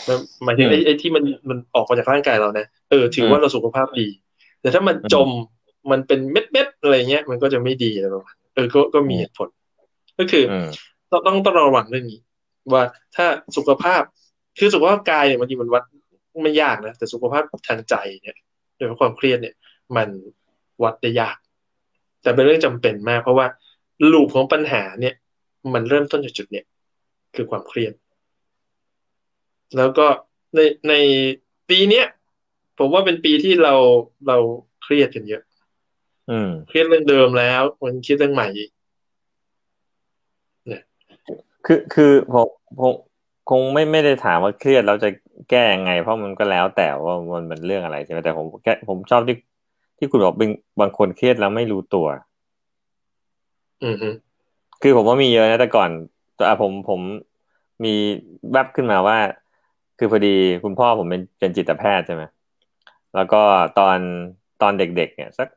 [0.07, 4.07] มันหมายถึงไอ้อืมไอ้ที่มันมันออกมาจากร่างกายเรานะเออถือมว่าเราสุขภาพดี
[4.61, 5.29] แต่ถ้ามันอืมจม
[5.91, 9.49] มันเป็นเม็ดเม็ดๆอะไรเงี้ยมันก็จะไม่ดีอะไรประมาณนั้นเออก็ก็มีอืมเหตุผล
[10.19, 10.67] ก็คือออืม
[11.11, 12.19] ต้องต้องต้องระวังเรื่องนี้
[12.73, 12.83] ว่า
[13.15, 13.25] ถ้า
[13.57, 14.01] สุขภาพ
[14.59, 15.83] คือสุขภาพกายเนี่ยบางทีมันวัด
[16.43, 18.37] ไม่ยากนะแต่สุขภาพทางใจเนี่ย
[18.75, 19.55] โดยเฉพาะความเครียดเนี่ย
[19.95, 20.09] มัน
[20.83, 21.37] วัดได้ยาก
[22.21, 23.47] แต่เป็นเรื่องจำเป็นมากเพราะว่า
[24.11, 25.15] ลูปของปัญหาเนี่ย
[25.73, 26.65] มันเริ่มต้นจากจุดเนี่ย
[27.35, 27.93] คือความเครียด
[29.77, 30.07] แล้วก็
[30.55, 30.93] ในใน
[31.69, 32.05] ปีเนี้ย
[32.77, 33.73] ผมว่าเป็นปีที่เรา
[34.27, 34.37] เรา
[34.83, 35.43] เครียดกันเยอะ
[36.29, 38.69] อืมเครียดเรื่องเดิมแล้ว มันเครียดเรื่องใหม่อีก
[41.65, 42.47] คือคือผม
[42.79, 42.93] ผม
[43.49, 45.09] คงไม่ไม่ได้ถามว่าเครียดเราจะ
[45.49, 49.37] แก้ยังไง เพราะมันก็แล้วแต่ว่ามันเป็นเรื่องอะไรใช่ไหมแต่ผมแค่ผมชอบที่
[49.97, 50.49] ที่คุณบอกเป็น
[50.81, 52.07] บางคนเครียดแล้วไม่รู้ตัว
[53.83, 54.09] อือฮึ
[54.81, 55.89] คือผมว่ามีเยอะนะแต่ก่อน
[56.35, 57.01] แต่ผมผม
[57.83, 57.93] มี
[58.51, 59.17] แวบขึ้นมาว่า
[59.97, 62.23] คือพอดีคุณพ่อผมเป็นเป็นจิตแพทย์ใช่ไหม
[63.15, 63.41] แล้วก็
[63.79, 63.97] ตอน
[64.61, 65.47] ตอนเด็กๆเนี่ยสัก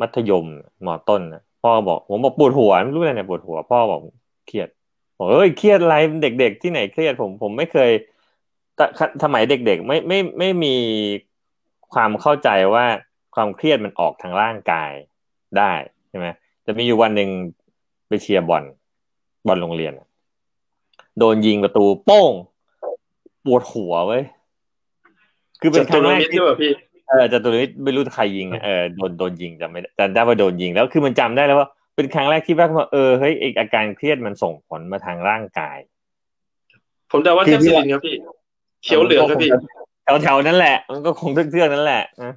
[0.00, 0.46] มัธยม
[0.86, 4.00] มอต้นนะพ่อบอก ผมบอกปวดหัวไม่รู้อะไรเนี่ยปวดหัว พ่อบอก
[4.46, 4.68] เครียด
[5.18, 7.90] บอกเอ้ยเครียดอะไรเด็ก ๆ ที่ไหนเครียดผมผมไม่เคย
[8.76, 8.84] แต่
[9.24, 10.74] สมัยเด็กๆไม่ไม่ไม่มี
[11.92, 12.84] ความเข้าใจว่า
[13.34, 14.90] ความเครียดมันออกทางร่างกาย
[15.58, 15.72] ได้
[16.08, 16.26] ใช่ไหม
[16.66, 17.30] จะมีอยู่วันหนึ่ง
[18.08, 18.64] ไปเชียร์บอล
[19.46, 20.06] บอลโรงเรียนอะ
[21.18, 22.32] โดนยิงประตูโป้ง
[23.44, 24.22] ปวดหัวเว้ย
[25.60, 26.72] คือเป็นคจรั้ตุงรแรกมิตรที่ด้วยพี่
[27.08, 35.78] เออจตุรมิตรไม่รู้ใครยิงอะเออโดนโดนยิงจำไม่ได้จำได้ว่าโดนยิงแล้วคือมันจำได้แล้วว่าเป็นครั้งแรกที่แวบมาเออเฮ้ยไอ้อาการเครียดมันส่งผลมาทางร่างกาย
[37.10, 38.14] ผมเดาว่าคืแทอบที่ซิลินครับพี่
[38.84, 39.50] เขียวเหลืองครับพี่
[40.04, 42.32] แถวแถวๆนั้นแหละ มันก็คงเทือกๆนั้นแหละนะ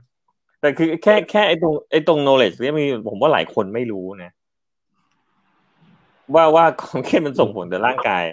[0.63, 4.31] แต่คือแค่แค่ไอ้ตรงไอ้ตรง knowledge เนี่ยมีผมว่าหลายคนไม่รู้นะ
[6.35, 8.23] ว่าว่าความเครียดมันส่งผลต่อร่างกาย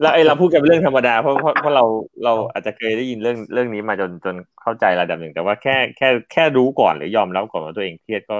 [0.00, 1.84] แล้วไอ้เราพูดกันเป็นเรื่องธรรมดาเพราะเพราะเพราะเรา
[2.24, 8.38] เราอาจจะเคยได้ยินเรื่องเรื่องนี้มาจนจนเข้าใจระดับหนึ่งแต่ว่าแค่แค่แค่รู้ก่อนหรือยอมรับก่อนว่าตัวเองเครียดก็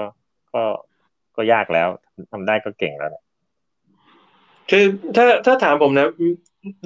[0.53, 0.63] ก็
[1.35, 1.87] ก็ยากแล้ว
[2.31, 3.23] ทำได้ก็เก่งแล้วนะ
[4.69, 4.83] คือ
[5.15, 6.07] ถ้าถ้าถามผมนะ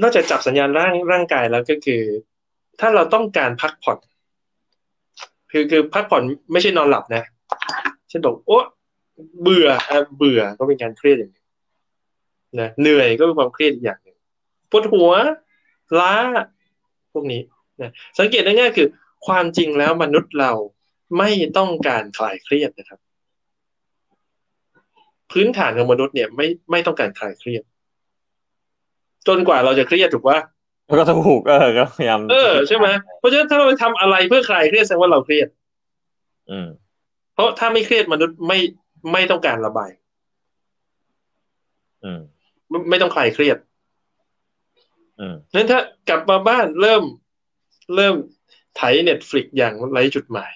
[0.02, 2.02] นอกจากจับสัญญาณร่างร่างกายแล้วก็คือ
[2.80, 3.98] ถ้าเราต้องการพักผ่อน
[5.52, 7.24] คือคือพักผ่อนไม่ใช่นอนหลับนะ
[8.10, 8.60] เช่นบอกโอ้
[9.42, 9.68] เบื่อ
[10.18, 11.46] เบื่อก็เป็นการเครียดอย่างหนึ่ง
[12.60, 14.18] นะเหนื่อยก็เป็นความเครียดอีกอย่างหนึ่ง
[14.72, 15.12] ปวดหัว
[16.00, 16.14] ล้า
[17.14, 17.42] พวกนี้
[17.82, 18.88] นะสังเกตได้ง่ายคือ
[19.28, 20.52] ความจริงแล้วมนุษย์เรา
[21.18, 23.00] ไม่ต้องการคลายเครียดนะครับ
[25.32, 27.64] พื้นฐานของมนุษย์เนี่ยไม่ไม่ต้องการคลายเครียด
[29.28, 30.26] จนกว่าเราจะเครียดถูก
[30.90, 32.88] ปะก็ถูกเออก็พยายามเออใช่ไหม
[33.20, 35.48] เพราะฉะนั้นถ้าเราไปทำอะไรเพื่อคลายเครียดแสดงว่าเราเครียด
[36.52, 36.68] อืม
[37.34, 38.60] เพราะถ้าไม่เครียดมนุษย์ไม่
[39.12, 39.92] ไม่ต้องการระบาย
[42.04, 42.20] อืม
[42.70, 43.58] ไม่ไม่ต้องคลายเครียด
[45.20, 47.04] อืมนั้นถ้ากลับมาบ้านเริ่ม
[47.96, 48.16] เริ่ม
[48.76, 50.52] ไถเน็ตฟลิกอย่างไร้จุดหมาย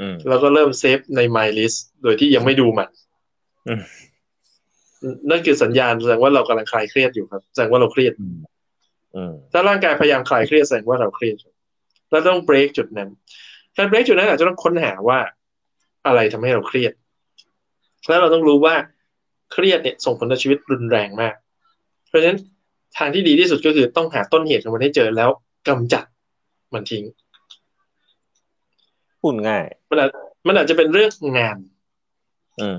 [0.00, 2.88] อืมแล้วก็เริ่มเซฟใน My List โดยที่ยังไม่ดูมัน
[3.68, 3.82] อืม
[5.30, 8.51] นั่นคือสัญญาณแสดงว่าเรากำลังคลายเครียดอยู่ครับ แสดงว่าเราเครียดอืมอืม
[9.52, 11.36] ถ้าร่างกายพยายามคลายเครียดแสดงว่าเราเครียด
[12.10, 13.08] แล้วต้องเบรกจุดนั้น
[13.76, 15.18] การเบรกจุดนั้นอาจจะต้องค้นหาว่า
[16.06, 16.92] อะไรทำให้เราเครียด
[18.08, 18.74] แล้วเราต้องรู้ว่า
[19.52, 21.34] เครียดเนี่ยส่งผลต่อชีวิตรุนแรงมาก
[22.08, 22.38] เพราะฉะนั้น
[22.96, 25.30] ทางที่ดีที่สุดก็คือต้องหาต้นเหตุของมันให้เจอแล้ว
[25.68, 26.04] กำจัด
[26.74, 27.04] มันทิ้ง
[29.20, 30.10] พูดง่าย มันอาจ
[30.46, 31.56] มันอาจจะเป็นเรื่องงาน
[32.60, 32.76] อืม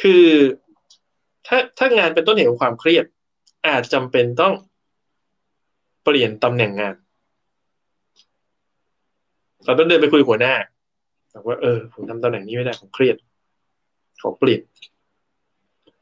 [0.00, 0.24] คือ
[1.46, 3.04] ถ้าถ้างานเป็นต้นเหตุของความเครียด
[3.66, 4.54] อาจจำเป็นต้อง
[6.04, 6.94] เปลี่ยนตำแหน่งงาน
[9.64, 10.54] เราต้องเดินไปคุยหัวหน้า
[11.34, 13.16] บอกว่าเออผมทำตำแหน่งนี้ไม่ได้ผมเครียด
[14.22, 14.60] ขอเปลี่ยน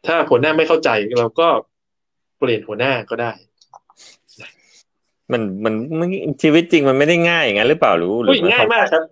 [0.07, 1.49] ถ้าหัวหน้าไม่เข้าใจเราก็
[2.39, 3.33] เปลี่ยนหัวหน้าก็ได้
[5.33, 6.09] มันมันมัน
[6.43, 9.03] ชีวิตจริงมันไม่ได้ง่ายอย่างนั้นหรือเปล่ารู้หรือุ้ยง่ายมากครับ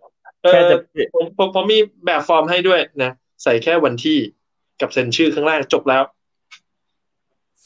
[0.43, 0.77] เอแค่อจะ
[1.15, 3.11] ผมผมผมมีแบบฟอร์มให้ด้วยนะ
[3.43, 4.19] ใส่แค่วันที่
[4.81, 6.03] กับเซ็นชื่อข้างล่างจบแล้ว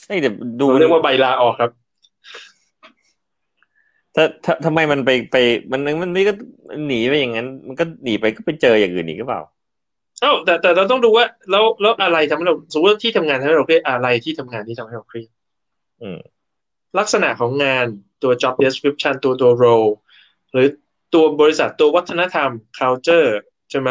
[0.09, 1.71] เอ้ยเดี๋ยวดูเราเรียกว่าใบลาออกครับ
[4.15, 5.37] ถ้าถ้าทำไมมันไปไป
[5.73, 6.33] มันมันนี่ก็
[6.87, 9.41] หนีไปอย่างนั้น มันก็หนีไปก็ไปเจออย่างอื่นอีกหรือเปล่า
[10.21, 15.31] เอ้าแต่แต่เราต้องดูว่าแล้วแล้วอะไรทำให้เราสมมติว่าที่ทำงานทำให้เราเครียดอะไรที่ทำงานที่ทำให้เราเครียด
[16.03, 16.19] อืม
[16.99, 17.87] ลักษณะของงาน
[18.23, 19.91] ตัว job description ตัวตัว role
[20.53, 20.67] หรือ
[21.15, 23.31] ตัวบริษัทตัววัฒนธรรม culture
[23.71, 23.91] ใช่ไหม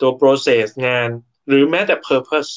[0.00, 1.08] ตัว process งาน
[1.48, 2.50] หรือแม้แต่ purpose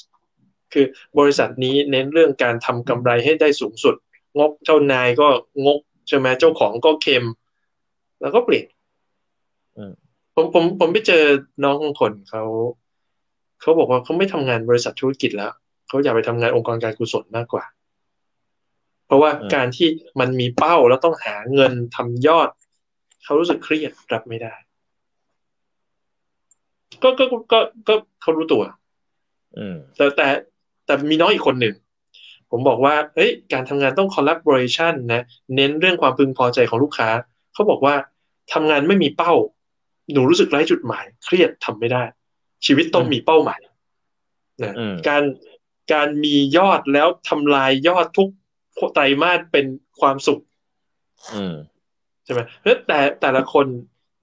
[0.74, 0.86] คือ
[1.20, 3.96] บริษัทนี้เน้นเรื่องการทำกำไรให้ได้สูงสุด
[4.40, 5.28] งกเจ้านายก็
[5.66, 7.26] งกใช่ไหมเจ้าของก็เค็ม
[8.22, 8.68] แล้วก็เปลี่ยน
[9.78, 9.94] อืม
[10.36, 11.24] ผมผมผมไปเจอ
[11.64, 12.44] น้องของคนเขา
[13.62, 15.52] เขาบอกว่าเขาไม่ทำงานบริษัทธุรกิจแล้ว
[15.88, 17.66] เขาอยากไปทำงานองค์กรการกุศลมากกว่า
[19.06, 19.88] เพราะว่าอืมการที่
[20.20, 22.50] มันมีเป้าแล้วต้องหาเงินทำยอด
[23.24, 24.54] เขารู้สึกเครียดรับไม่ได้
[27.04, 28.64] ก็ก็ก็ก็ก็เขารู้ตัว
[29.58, 30.28] อืมแต่แต่
[30.92, 31.76] แต่มีน้องอีกคนหนึ่ง
[32.52, 35.24] ผมบอกว่าเฮ้ยการทำงานต้อง collaboration นะ
[35.56, 37.10] เน้นเรื่องความพึงพอใจของลูกค้า
[37.54, 37.96] เขาบอกว่า
[38.54, 39.34] ทำงานไม่มีเป้า
[40.14, 42.04] หนูรู้สึกไร้จุดหมาย เครียดทำไม่ได้
[42.66, 43.60] ชีวิตต้องมีเป้าหมาย
[44.64, 45.24] นะอืมการ
[45.94, 48.30] การมียอดแล้วทำลายยอดทุก
[48.94, 49.66] ไตรมาสเป็น
[50.00, 50.42] ความสุข
[51.36, 51.56] อืม
[52.26, 53.66] ใช่ไหมเพราะฉะนั้นแต่แต่ละคน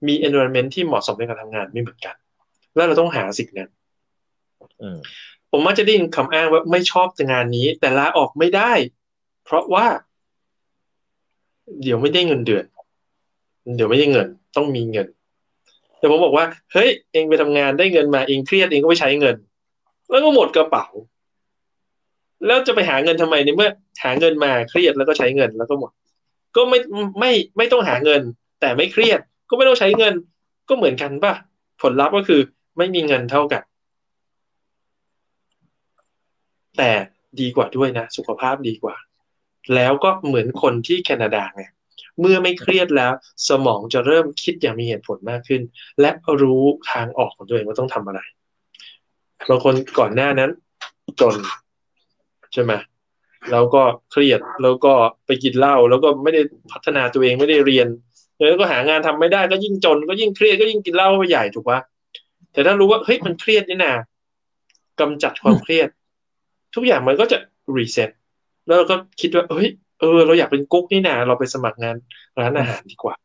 [0.07, 2.15] มี environment ที่เหมาะสมในการทำงานไม่เหมือนกัน
[2.75, 3.69] แล้วเราต้องหาสิ่งนั้น
[4.83, 4.99] อืม
[5.51, 8.71] ผมมักจะได้ยินคำอ้างว่าไม่ชอบงานนี้ แต่ลาออกไม่ได้
[9.43, 9.85] เพราะว่า
[11.81, 12.65] เดี๋ยวไม่ได้เงินเดือน
[13.75, 15.07] เดี๋ยวไม่ได้เงิน ต้องมีเงิน
[15.97, 19.35] แต่ผมบอกว่า เฮ้ย เองไปทำงานได้เงินมาเองเครียดเองก็ไปใช้เงิน
[20.09, 20.87] แล้วก็หมดกระเป๋า
[22.45, 23.69] แล้วจะไปหาเงินทำไมในเมื่อ
[24.03, 25.91] หาเงินมาเครียดแล้วก็ใช้เงินแล้วก็หมด
[26.55, 26.79] ก็ไม่
[27.19, 28.21] ไม่ไม่ต้องหาเงิน
[28.61, 30.13] แต่ไม่เครียด ก็ไม่ต้องใช้เงิน
[30.69, 31.33] ก็เหมือนกันป่ะ
[31.81, 32.41] ผลลัพธ์ก็คือ
[32.77, 33.61] ไม่มีเงินเท่ากัน
[36.79, 36.91] แต่
[37.41, 38.95] ดีกว่าด้วยนะ สุขภาพดีกว่า
[39.75, 41.63] แล้วก็เหมือนคนที่แคนาดาไง
[42.19, 43.11] เมื่อไม่เครียดแล้ว
[43.49, 45.61] สมองจะเริ่มคิดอย่างมีเหตุผลมากขึ้น
[46.01, 46.11] และ
[46.41, 48.19] รู้ทางออกของตัวเองว่าต้องทำอะไร
[49.49, 50.51] บางคนก่อนหน้านั้น
[51.21, 51.35] จน
[52.53, 52.73] ใช่ไหม
[53.51, 54.93] แล้วก็เครียดแล้วก็
[55.25, 57.87] ไปกินเหล้าแล้วก็ไม่ได้พัฒนาตัวเองไม่ได้เรียน
[58.37, 61.79] แล้วก็หางานทำไม่ได้ก็ยิ่งจน ก็ยิ่งเครียดก็ยิ่งกินเหล้าไปใหญ่ถูกปะ
[62.53, 63.93] แต่ถ้ารู้ว่าเฮ้ยมันเครียดนี่นา
[64.99, 65.89] กำจัดความเครียด
[66.75, 67.37] ทุกอย่างมันก็จะ
[67.77, 68.09] รีเซ็ต
[68.67, 71.95] แล้วเราก็คิดว่าเฮ้ยเออ เราอยากเป็นกุ๊กนี่นาเราไปสมัครงาน
[72.39, 73.15] ร้านอาหารดีกว่า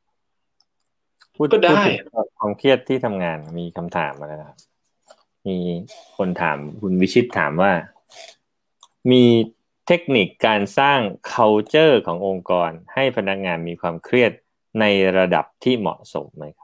[1.35, 1.99] พูดก็ได้พูถึง
[2.39, 4.59] ความเครียดที่ทำงานมีคำถามมาแล้วนะครับ
[5.47, 5.59] มี
[6.17, 7.73] คนถามคุณวิชิตถามว่า
[9.11, 9.25] มี
[9.87, 11.01] เทคนิคการสร้าง
[11.33, 14.33] culture ขององค์กร ให้พนักงานมีความเครียด
[14.81, 14.85] ใน
[15.19, 16.64] ระดับที่เหมาะสมไหมคร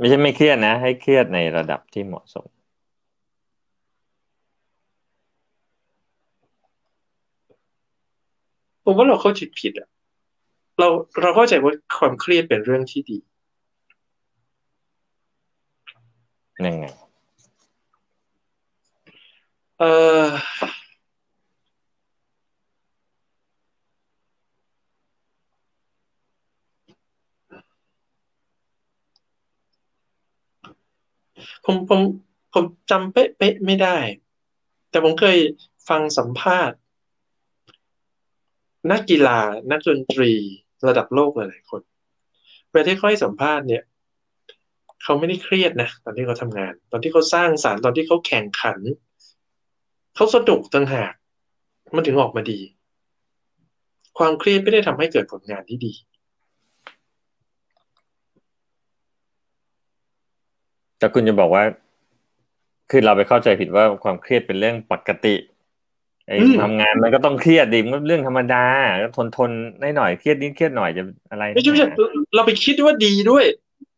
[0.00, 2.46] ไม่ใช่ไม่เครียดนะ ให้เครียดในระดับที่เหมาะสม
[8.84, 9.88] ผมว่าเราเข้าใจผิดอะ
[10.78, 10.88] เรา
[11.20, 13.18] เราเข้าใจว่าความเครียดเป็นเรื่องที่ดี
[16.66, 16.86] ยังไง
[19.78, 19.84] เอ
[20.22, 20.24] อ
[31.64, 32.00] ผมผม
[32.54, 33.96] ผมจำเป๊ะเป๊ะไม่ได้
[34.90, 35.38] แต่ผมเคย
[35.88, 36.76] ฟังสัมภาษณ์
[38.90, 40.32] นักกีฬา นักดนตรี
[40.86, 41.82] ระดับโลกหลายๆคน
[42.70, 43.82] เวลาที่เขาให้สัมภาษณ์เนี่ย
[45.02, 48.78] เขาไม่ได้เครียดนะตอนที่เขาทำงาน ตอนที่เขาสร้างสารรค์ตอนที่เขาแข่งขัน
[50.16, 51.12] เขาสนุกต่างหาก
[51.94, 52.60] มันถึงออกมาดี
[54.18, 55.92] ความเครียดไม่ได้ทำให้เกิดผลงานที่ดี
[61.00, 61.64] แต่คุณจะบอกว่า
[62.90, 65.34] คือเราไปเข้าใจผิดว่าความเครียดเป็นเรื่องปกติ
[66.26, 68.64] ไอ้อืมทำงานมันก็ต้องเครียดดิมันก็เรื่องธรรมดา
[69.02, 71.88] ก็ทนทนได้หน่อยเครียดนิดเครียดหน่อยจะอะไรไม่ใช่ไม่ใช่
[72.34, 73.44] เราไปคิดว่าดีด้วย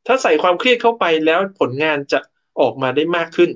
[0.07, 2.19] ถ้าใส่ความเครียดเข้าไปแล้วผลงานจะ
[2.61, 3.51] ออกมาได้มากขึ้น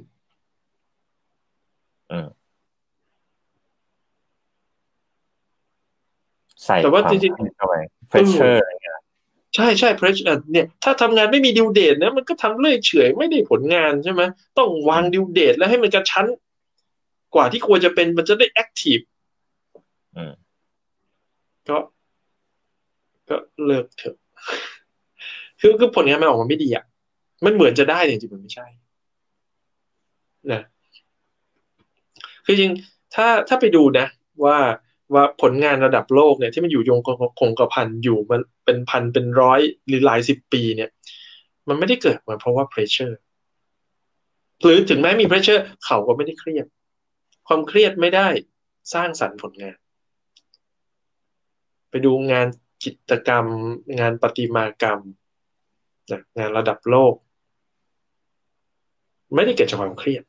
[6.65, 7.75] ใส่แต่ว่าควมจริงๆเคยดเข้าไป
[8.11, 8.96] pressure อะไรเงี้ย
[9.57, 10.17] ใช่ใช่เพรส
[10.53, 14.23] เนี่ยถ้าทำงานไม่มีดิวเดตนะมันก็ทำเรื่อยเฉอยไม่ได้ผลงานใช่ไหม
[14.59, 16.27] ต้องวางดิวเดตแล้วให้มันกระชั้น
[17.35, 18.99] กว่าที่ควรจะเป็นมันจะได้แอคทีฟ
[20.17, 20.33] อืม
[21.69, 21.79] ก็
[23.29, 24.17] ก็เลิกเถอะ
[25.61, 26.85] คือคือผลงานมันออกมาไม่ดีอะ
[27.45, 28.67] มันเหมือนจะได้แต่จริงๆมันไม่ใช่
[30.53, 30.63] นะ
[32.45, 32.73] คือจริง
[33.15, 34.07] ถ้าถ้าไปดูนะ
[34.45, 34.57] ว่า
[35.15, 37.01] ว่าผลงานระดับโลกเนี่ยที่มันอยู่ยง
[37.41, 40.91] คงกระพันอยู่มันเป็นพันเป็นร้อยหรือหลายสิบปีเนี่ย
[41.69, 43.15] มันไม่ได้เกิดมาเพราะว่า pressure
[44.63, 46.67] หรือถึงแม้มี pressure เขาก็ไม่ได้เครียด
[47.47, 48.29] ความเครียดไม่ได้
[48.95, 49.77] สร้างสรรค์ผลงาน
[51.91, 52.47] ไปดูงาน
[52.85, 53.47] จิตรกรรม
[54.01, 55.01] งานประติมากรรม
[56.39, 57.15] งานระดับโลก
[59.35, 60.23] ไม่ได้เกิดจากความเครียด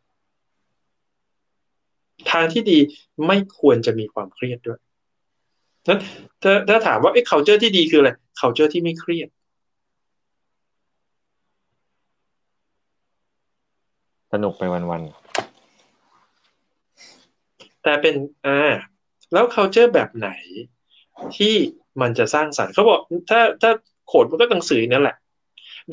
[2.31, 2.77] ทางที่ดี
[3.27, 4.79] ไม่ควรจะมีความเครียดด้วย
[5.87, 5.99] นั้น
[6.43, 9.29] ถ้าถ้าถามว่าไอ้ culture ที่ดีคืออะไร culture ที่ไม่เครียด
[14.33, 15.01] สนุกไปวัน
[17.83, 18.73] แต่เป็นอ่า
[19.33, 20.29] แล้ว culture แบบไหน
[21.37, 21.53] ที่
[22.01, 23.71] มันจะสร้างสรรค์เขาบอกถ้าถ้า
[24.07, 25.15] โขดมันก็หนังสือนั่นแหละ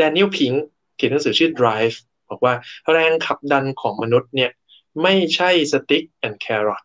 [0.00, 0.56] Daniel Pink
[0.96, 1.96] เขียนหนังสือชื่อ Drive
[2.30, 2.54] บอกว่า
[2.92, 4.50] แรงขับดันของมนุษย์เนี่ย
[5.02, 6.84] ไม่ใช่ stick and carrot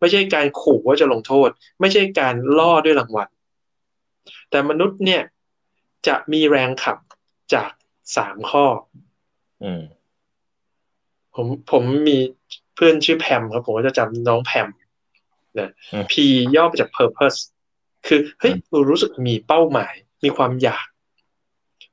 [0.00, 1.48] ไม่ใช่การขู่ว่าจะลงโทษ
[1.80, 3.28] ไม่ใช่การล่อด้วยรางวัล
[4.50, 5.22] แต่มนุษย์เนี่ย
[6.06, 6.98] จะมีแรงขับ
[7.54, 7.70] จาก
[8.16, 9.82] สามข้อๆอืม
[11.34, 12.18] ผมผมมี
[12.74, 14.68] เพื่อนชื่อแพมครับผมก็จะจำน้องแพม
[15.58, 16.14] นะอืม P
[16.56, 17.38] ย่อมาจาก purpose
[18.06, 20.86] คือเฮ้ยเรารู้สึกมีเป้าหมาย มีความอยาก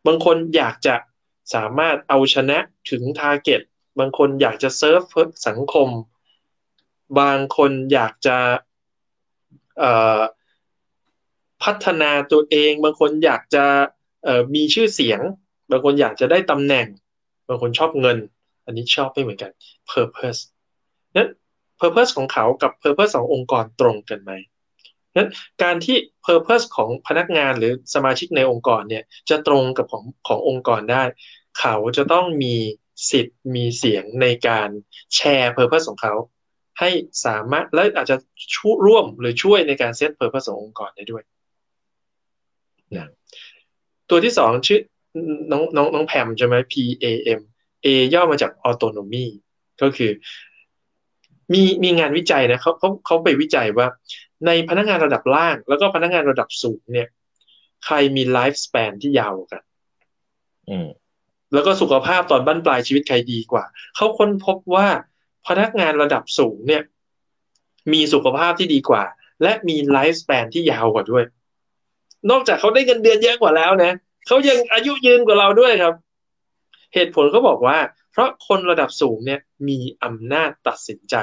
[0.07, 0.95] บางคนอยากจะ
[1.53, 2.57] สามารถเอาชนะ
[2.89, 3.61] ถึง target
[3.99, 5.89] บางคนอยากจะเซิร์ฟเพื่อสังคม
[7.19, 8.37] บางคนอยากจะ
[11.63, 13.65] พัฒนาตัวเอง บางคนอยากจะ
[14.55, 15.21] มีชื่อเสียง
[15.71, 16.87] บางคนอยากจะได้ตำแหน่ง
[17.47, 18.17] บางคนชอบเงิน
[18.65, 19.51] อันนี้ชอบไม่เหมือนกัน
[19.91, 20.41] purpose
[21.15, 21.29] นั้น
[21.79, 24.31] purpose ของเขากับ purpose ขององค์กรตรงกันไหม
[25.15, 25.29] นั้น
[25.63, 31.03] การที่ purpose ของพนักงานหรือสมาชิกในองค์กรเนี่ยจะตรงกับของขององค์กรได้
[31.59, 32.55] เขาจะต้องมี
[33.09, 34.69] สิทธิ์มีเสียงในการ
[35.15, 36.13] แชร์ purpose ของเขา
[36.79, 36.89] ให้
[37.25, 38.17] สามารถและอาจจะ
[38.55, 41.23] ช่วยร่วมหรือช่วยในการเซต purpose ขององค์กรได้ด้วย
[42.95, 43.09] นะ
[44.09, 44.79] ตัวที่สองชื่อ
[45.51, 47.05] น้องน้องน้องแพมใช่ไหม P A
[47.39, 47.41] M
[47.85, 49.25] A ย่อมาจาก autonomy
[49.81, 50.11] ก็คือ
[51.53, 53.87] มีมีงานวิจัยนะเขาเขาเขาไปวิจัยว่า
[54.45, 57.07] ในพนักงานระดับล่าง แล้วก็พนักงานระดับสูงเนี่ย
[57.85, 59.63] ใครมีไลฟ์ส p ปนที่ยาวกว่ากัน
[60.69, 60.87] อืม
[61.53, 63.63] แล้วก็สุขภาพตอนบั้นปลายชีวิตใครดีกว่า
[63.95, 64.87] เขาค้นพบว่า
[65.47, 66.83] พนักงานระดับสูงเนี่ย
[67.93, 69.03] มีสุขภาพที่ดีกว่า
[69.43, 71.23] และมีไลฟ์ส p ปนที่ยาวกว่าด้วย
[72.29, 73.91] นอกจากเขาได้เงินเดือนเยอะกว่าแล้วนะ
[74.27, 75.93] เขายังอายุยืนกว่าเราด้วยครับ
[76.93, 77.77] เหตุผลเขาบอกว่า
[78.11, 81.15] เพราะคนระดับสูงเนี่ยมีอำนาจตัดสินใจ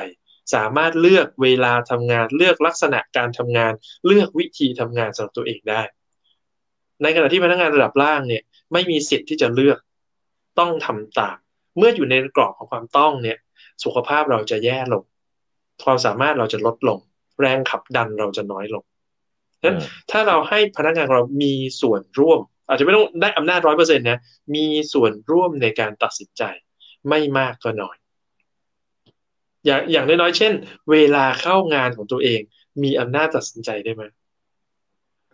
[0.55, 3.73] สามารถเลือกเวลาทำงานเลือกลักษณะการทำงาน
[4.07, 5.83] เลือกวิธีทำงานสำหรับตัวเองได้
[7.03, 9.79] ในขณะที่พนักงานระดับล่างเนี่ย ไม่มีสิทธิ์ที่จะเลือก
[10.59, 11.37] ต้องทำตาม
[11.79, 13.39] เมื่ออยู่ในกรอบของความต้องเนี่ย
[13.85, 15.05] สุขภาพเราจะแย่ลง
[15.85, 16.99] ความสามารถเราจะลดลง
[17.41, 18.85] แรงขับดันเราจะน้อยลง
[19.65, 24.19] นั้นอืมถ้าเราให้พนักงานของเรามีส่วนร่วม อาจจะไม่ต้องได้อำนาจร้อยเปอร์เซ็นต์นะ
[24.55, 26.43] มีส่วนร่วมในการตัดสินใจ
[27.09, 27.97] ไม่มากก็น้อย
[29.67, 30.53] อย่างอย่างน้อยๆเช่น
[30.91, 32.41] เวลาเข้างานของตัวเอง
[32.83, 34.03] มีอำนาจตัดสินใจได้ไหม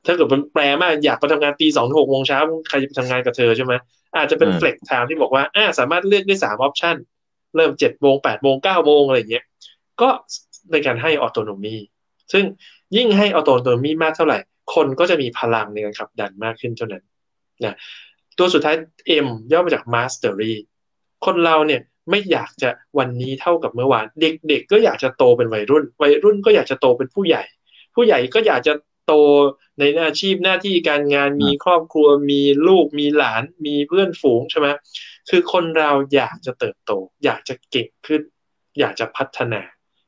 [0.06, 3.72] ถ้าเกิดมันแปลกมากอยากไปทำงานตีสองถึงหกโมงเช้าใครจะไปทำงานกับเธอใช่ไหม
[4.16, 6.96] อาจจะเป็นอืม flex time ที่บอกว่าอ่าสามารถเลือกได้สาม option
[7.56, 9.44] เริ่มเจ็ดโมงแปดโมงเก้าโมงอะไรอย่างเงี้ย
[10.00, 10.08] ก็
[10.72, 11.76] ในการให้ autonomy
[12.32, 12.44] ซึ่ง
[12.96, 14.38] ยิ่งให้ออโตโนมีมากเท่าไหร่
[14.74, 17.04] คนก็จะมีพลังในการขับดันมากขึ้นเท่านั้น
[17.64, 17.76] นะ
[18.38, 18.76] ตัวสุดท้าย
[19.24, 20.52] M ย่อมาจาก Mastery
[21.24, 22.68] คนเราเนี่ยไม่อยากจะ
[22.98, 27.42] วันนี้เท่ากับเมื่อวาน เด็กๆก็อยากจะโตเป็นวัยรุ่น วัยรุ่นก็อยากจะโตเป็นผู้ใหญ่
[27.94, 28.72] ผู้ใหญ่ก็อยากจะ
[29.08, 29.14] โต
[29.78, 34.68] ในอาชีพหน้าที่การงานมีครอบครัวมีลูกมีหลานมีเพื่อนฝูงใช่ไหม
[35.30, 36.92] คือคนเราอยากจะเติบโต
[37.24, 38.22] อยากจะเก่งขึ้น
[38.78, 39.60] อยากจะพัฒนา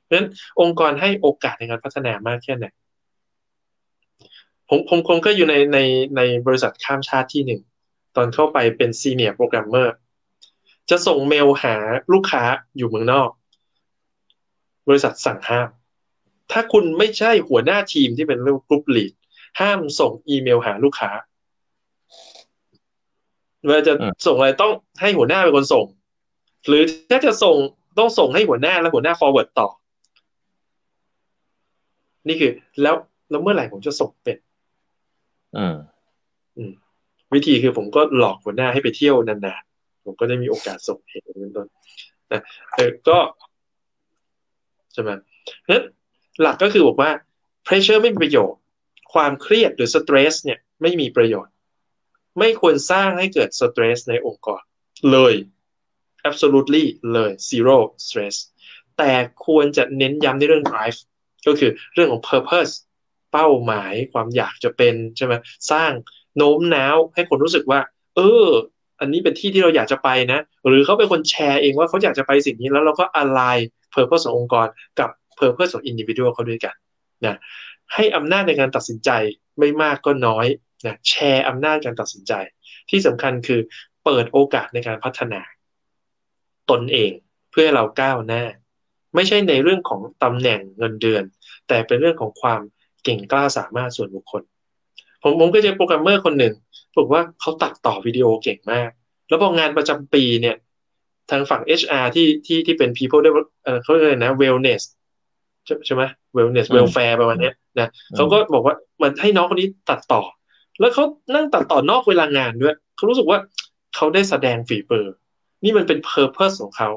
[0.05, 0.29] เพราะฉะนั้น
[0.61, 2.67] องค์กรให้โอกาสในการพัฒนามากแค่ไหน
[4.69, 5.79] ผมผมคงก็อยู่ในใน
[6.17, 7.61] ในบริษัทข้ามชาติที่หนึ่ง
[8.17, 9.95] ตอนเข้าไปเป็นซีเนียร์โปรแกรมเมอร์
[10.91, 11.77] จะส่งเมลหา
[12.13, 12.43] ลูกค้า
[12.77, 13.31] อยู่เมืองนอก
[14.89, 15.69] บริษัทสั่งห้าม
[16.53, 19.13] ถ้าคุณไม่ใช่หัวหน้าทีมที่เป็นเรื่องกรุ๊ปลีด
[19.61, 21.11] ห้ามส่งอีเมลหาลูกค้า
[23.67, 23.93] เวลาจะ
[24.27, 25.87] ส่งอะไรต้องให้หัวหน้าเป็นคนส่ง
[26.69, 27.57] หรือถ้าจะส่ง
[27.99, 29.69] ต้องส่งให้หัวหน้าแล้วหัวหน้า forward ต่อ
[32.29, 32.95] นี่คือ แล้ว
[33.31, 34.37] แล้วเมื่อไหร่ผมจะส่งเป็น
[35.57, 35.77] อืม
[36.57, 36.73] อืม
[37.35, 41.67] วิธีคือผมก็หลอกหัวหน้าให้ไปเที่ยวนานๆ ผมก็ได้มีโอกาสส่งเหตุเป็นต้น
[42.33, 42.41] นะ
[42.75, 43.19] เออก็
[44.93, 45.11] ใช่ไหม
[45.69, 45.83] นั้น
[46.41, 47.11] หลักก็คือบอกว่า
[47.67, 48.61] pressure ไม่มีประโยชน์
[49.13, 51.53] ความเครียดหรือ stress เนี่ยไม่มีประโยชน์
[52.39, 54.63] ไม่ควรสร้างให้เกิด stress ในองค์กร
[55.11, 55.35] เลย
[56.29, 58.37] absolutely เลย zero stress
[58.99, 59.13] แต่
[59.47, 60.99] ควรจะเน้นย้ำในเรื่อง drive
[61.47, 62.73] ก็คือเรื่องของ purpose
[63.33, 65.35] เป้าหมายความอยากจะเป็นใช่ไหม
[65.73, 65.93] สร้าง
[66.37, 67.81] โน้มน้าวให้คนรู้สึกว่า
[68.17, 68.47] เออ
[69.01, 73.63] อันนี้เป็นที่ที่เราอยากจะไปนะ หรือเขาเป็นคนแชร์เองว่าเขาอยากจะไปสิ่งนี้แล้วเราก็ align
[73.95, 74.67] purpose ขององค์กร
[75.01, 76.75] กับ purpose ของ individual เขาด้วยกัน
[77.27, 77.37] นะ
[77.95, 79.11] ให้อำนาจในการตัดสินใจ
[79.59, 80.47] ไม่มากก็น้อย
[80.87, 82.33] นะแชร์อำนาจการตัดสินใจ
[82.91, 83.61] ที่สำคัญคือ
[84.05, 85.41] เปิดโอกาสในการพัฒนา
[86.71, 87.13] ตนเอง
[87.51, 88.43] เพื่อเราก้าวหน้า
[89.15, 91.25] ไม่ใช่ในเรื่องของตำแหน่งเงินเดือน
[91.69, 92.61] แต่เป็นเรื่องของความ
[93.05, 94.43] เก่งกล้าสามารถส่วนบุคคล
[95.23, 96.55] ผมผมก็เจอโปรแกรมเมอร์คนหนึ่ง
[96.97, 98.91] บอกว่าเขาตัดต่อวิดีโอเก่งมาก
[99.29, 100.57] แล้วพองานประจำปีเนี่ย
[101.31, 103.31] ทางฝั่ง HR ที่ที่ที่เป็น people ได้
[103.83, 104.83] เขาเรียกนะ wellness
[105.87, 106.03] ใช่ไหม
[106.37, 110.23] wellness welfare ประมาณนี้นะเขาก็บอกว่ามันให้น้องคนนี้ตัดต่อ
[110.81, 111.05] แล้วเขา
[111.35, 113.39] นั่งตัดต่อนอกเวลางานด้วยเขารู้สึกว่า
[113.97, 115.07] เขาได้แสดงฝีมือ
[115.65, 116.91] นี่มันเป็น purpose ของเขา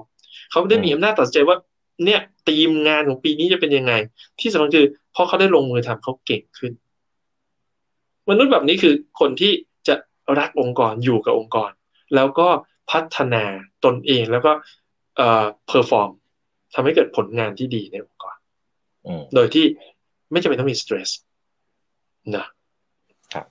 [0.51, 1.57] เขาได้มีอำนาจตัดใจว่า
[2.05, 3.93] เนี่ยทีมงานของปีนี้จะเป็นยังไง
[4.39, 6.71] ที่สำคัญคือพอเขาได้ลงมือทำเขาเก่งขึ้น
[8.29, 9.51] มนุษย์แบบนี้คือคนที่
[9.87, 9.95] จะ
[10.39, 11.71] รักองค์กรอยู่กับองค์กร
[12.15, 12.47] แล้วก็
[12.91, 13.43] พัฒนา
[13.85, 14.51] ตนเองแล้วก็
[15.17, 16.09] เอ่อ perform
[16.73, 18.32] ทำให้เกิดผลงานที่ดีในองค์กร
[19.35, 19.65] โดยที่
[20.31, 21.09] ไม่จำเป็นต้องมี stress
[22.35, 22.45] นะ
[23.33, 23.45] ครับ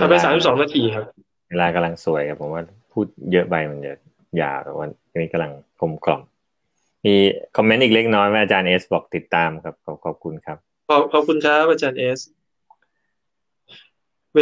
[0.00, 1.04] ทำไปสามสิบสองนาทีครับ
[1.50, 3.94] เวลากำลังสวยครับผมว่าพูดเยอะไปมันจะ
[4.40, 4.90] ยาววัน
[5.22, 6.22] นี้กำลังกลมกล่อม
[7.06, 7.14] มี
[7.56, 12.20] comment อีกเล็กน้อยว่าอาจารย์เอสบอกติดตามครับ ขอบขอบคุณครับ ขอบขอบคุณครับอาจารย์เอส
[14.34, 14.38] เว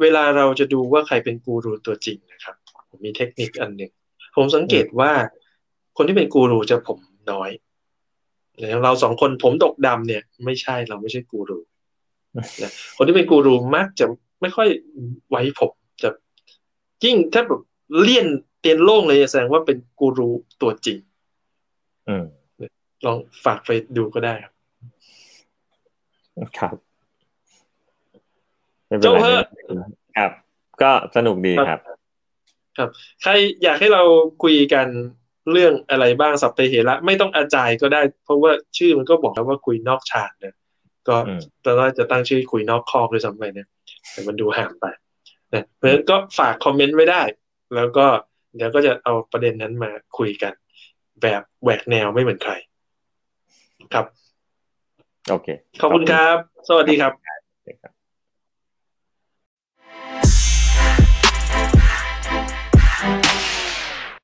[0.00, 2.56] เวลาเราจะดูว่าใครเป็นกูรูตัวจริงนะครับ
[2.88, 3.92] ผมมีเทคนิคอันหนึ่ง
[4.36, 5.12] ผมสังเกตว่า
[5.96, 6.98] คนที่เป็นกูรูจะผม
[7.32, 7.50] น้อย
[8.56, 11.58] อย่างเราสองคนผมดกดำเนี่ย ไม่ใช่เราไม่ใช่กูรู
[12.62, 14.06] นะคนที่เป็นกูรูมักจะ
[14.40, 14.68] ไม่ค่อย
[15.30, 15.70] ไว้ผม
[16.02, 16.10] จะ
[17.04, 17.62] ยิ่งถ้าแบบ
[18.00, 18.26] เลี่ยน
[18.60, 20.28] เตียนโล่งเลยแสดงว่าเป็นกูรู
[20.62, 20.98] ตัวจริง
[22.08, 22.24] อืม
[23.04, 24.52] ลองฝากไปดูก็ได้ครับ
[26.58, 26.70] ครับ
[29.02, 29.36] เจ้าเพิ่
[30.16, 30.32] ครับ
[30.82, 31.80] ก็สนุกดีครับ
[32.78, 32.88] ครับ
[33.22, 34.02] ใครอยากให้เรา
[34.42, 34.86] คุยกัน
[35.52, 40.54] เรื่องอะไรบ้างสัพเพเหระไม่ต้องอาจายก็ได้ เพราะว่าชื่อมันก็บอกแล้วว่าคุยนอกฉากเนี่ย
[41.08, 41.16] ก็
[41.64, 43.68] ตอนแรกจะตั้งชื่อคุยนอกคอกด้วยซ้ำไปเนี่ย
[44.10, 44.86] แต่มันดูห่างไป
[45.54, 47.22] นะเพราะฉะนั้นก็ฝากคอมเมนต์ไว้ได้
[47.74, 48.06] แล้วก็
[48.56, 50.52] เดี๋ยวก็จะเอาประเด็นนั้นมาคุยกัน
[51.22, 52.52] แบบแหวกแนวไม่เหมือนใคร
[53.94, 54.06] ครับ
[55.30, 55.48] โอเค
[55.80, 56.36] ขอบคุณครับ
[56.68, 57.12] สวัสดีครับ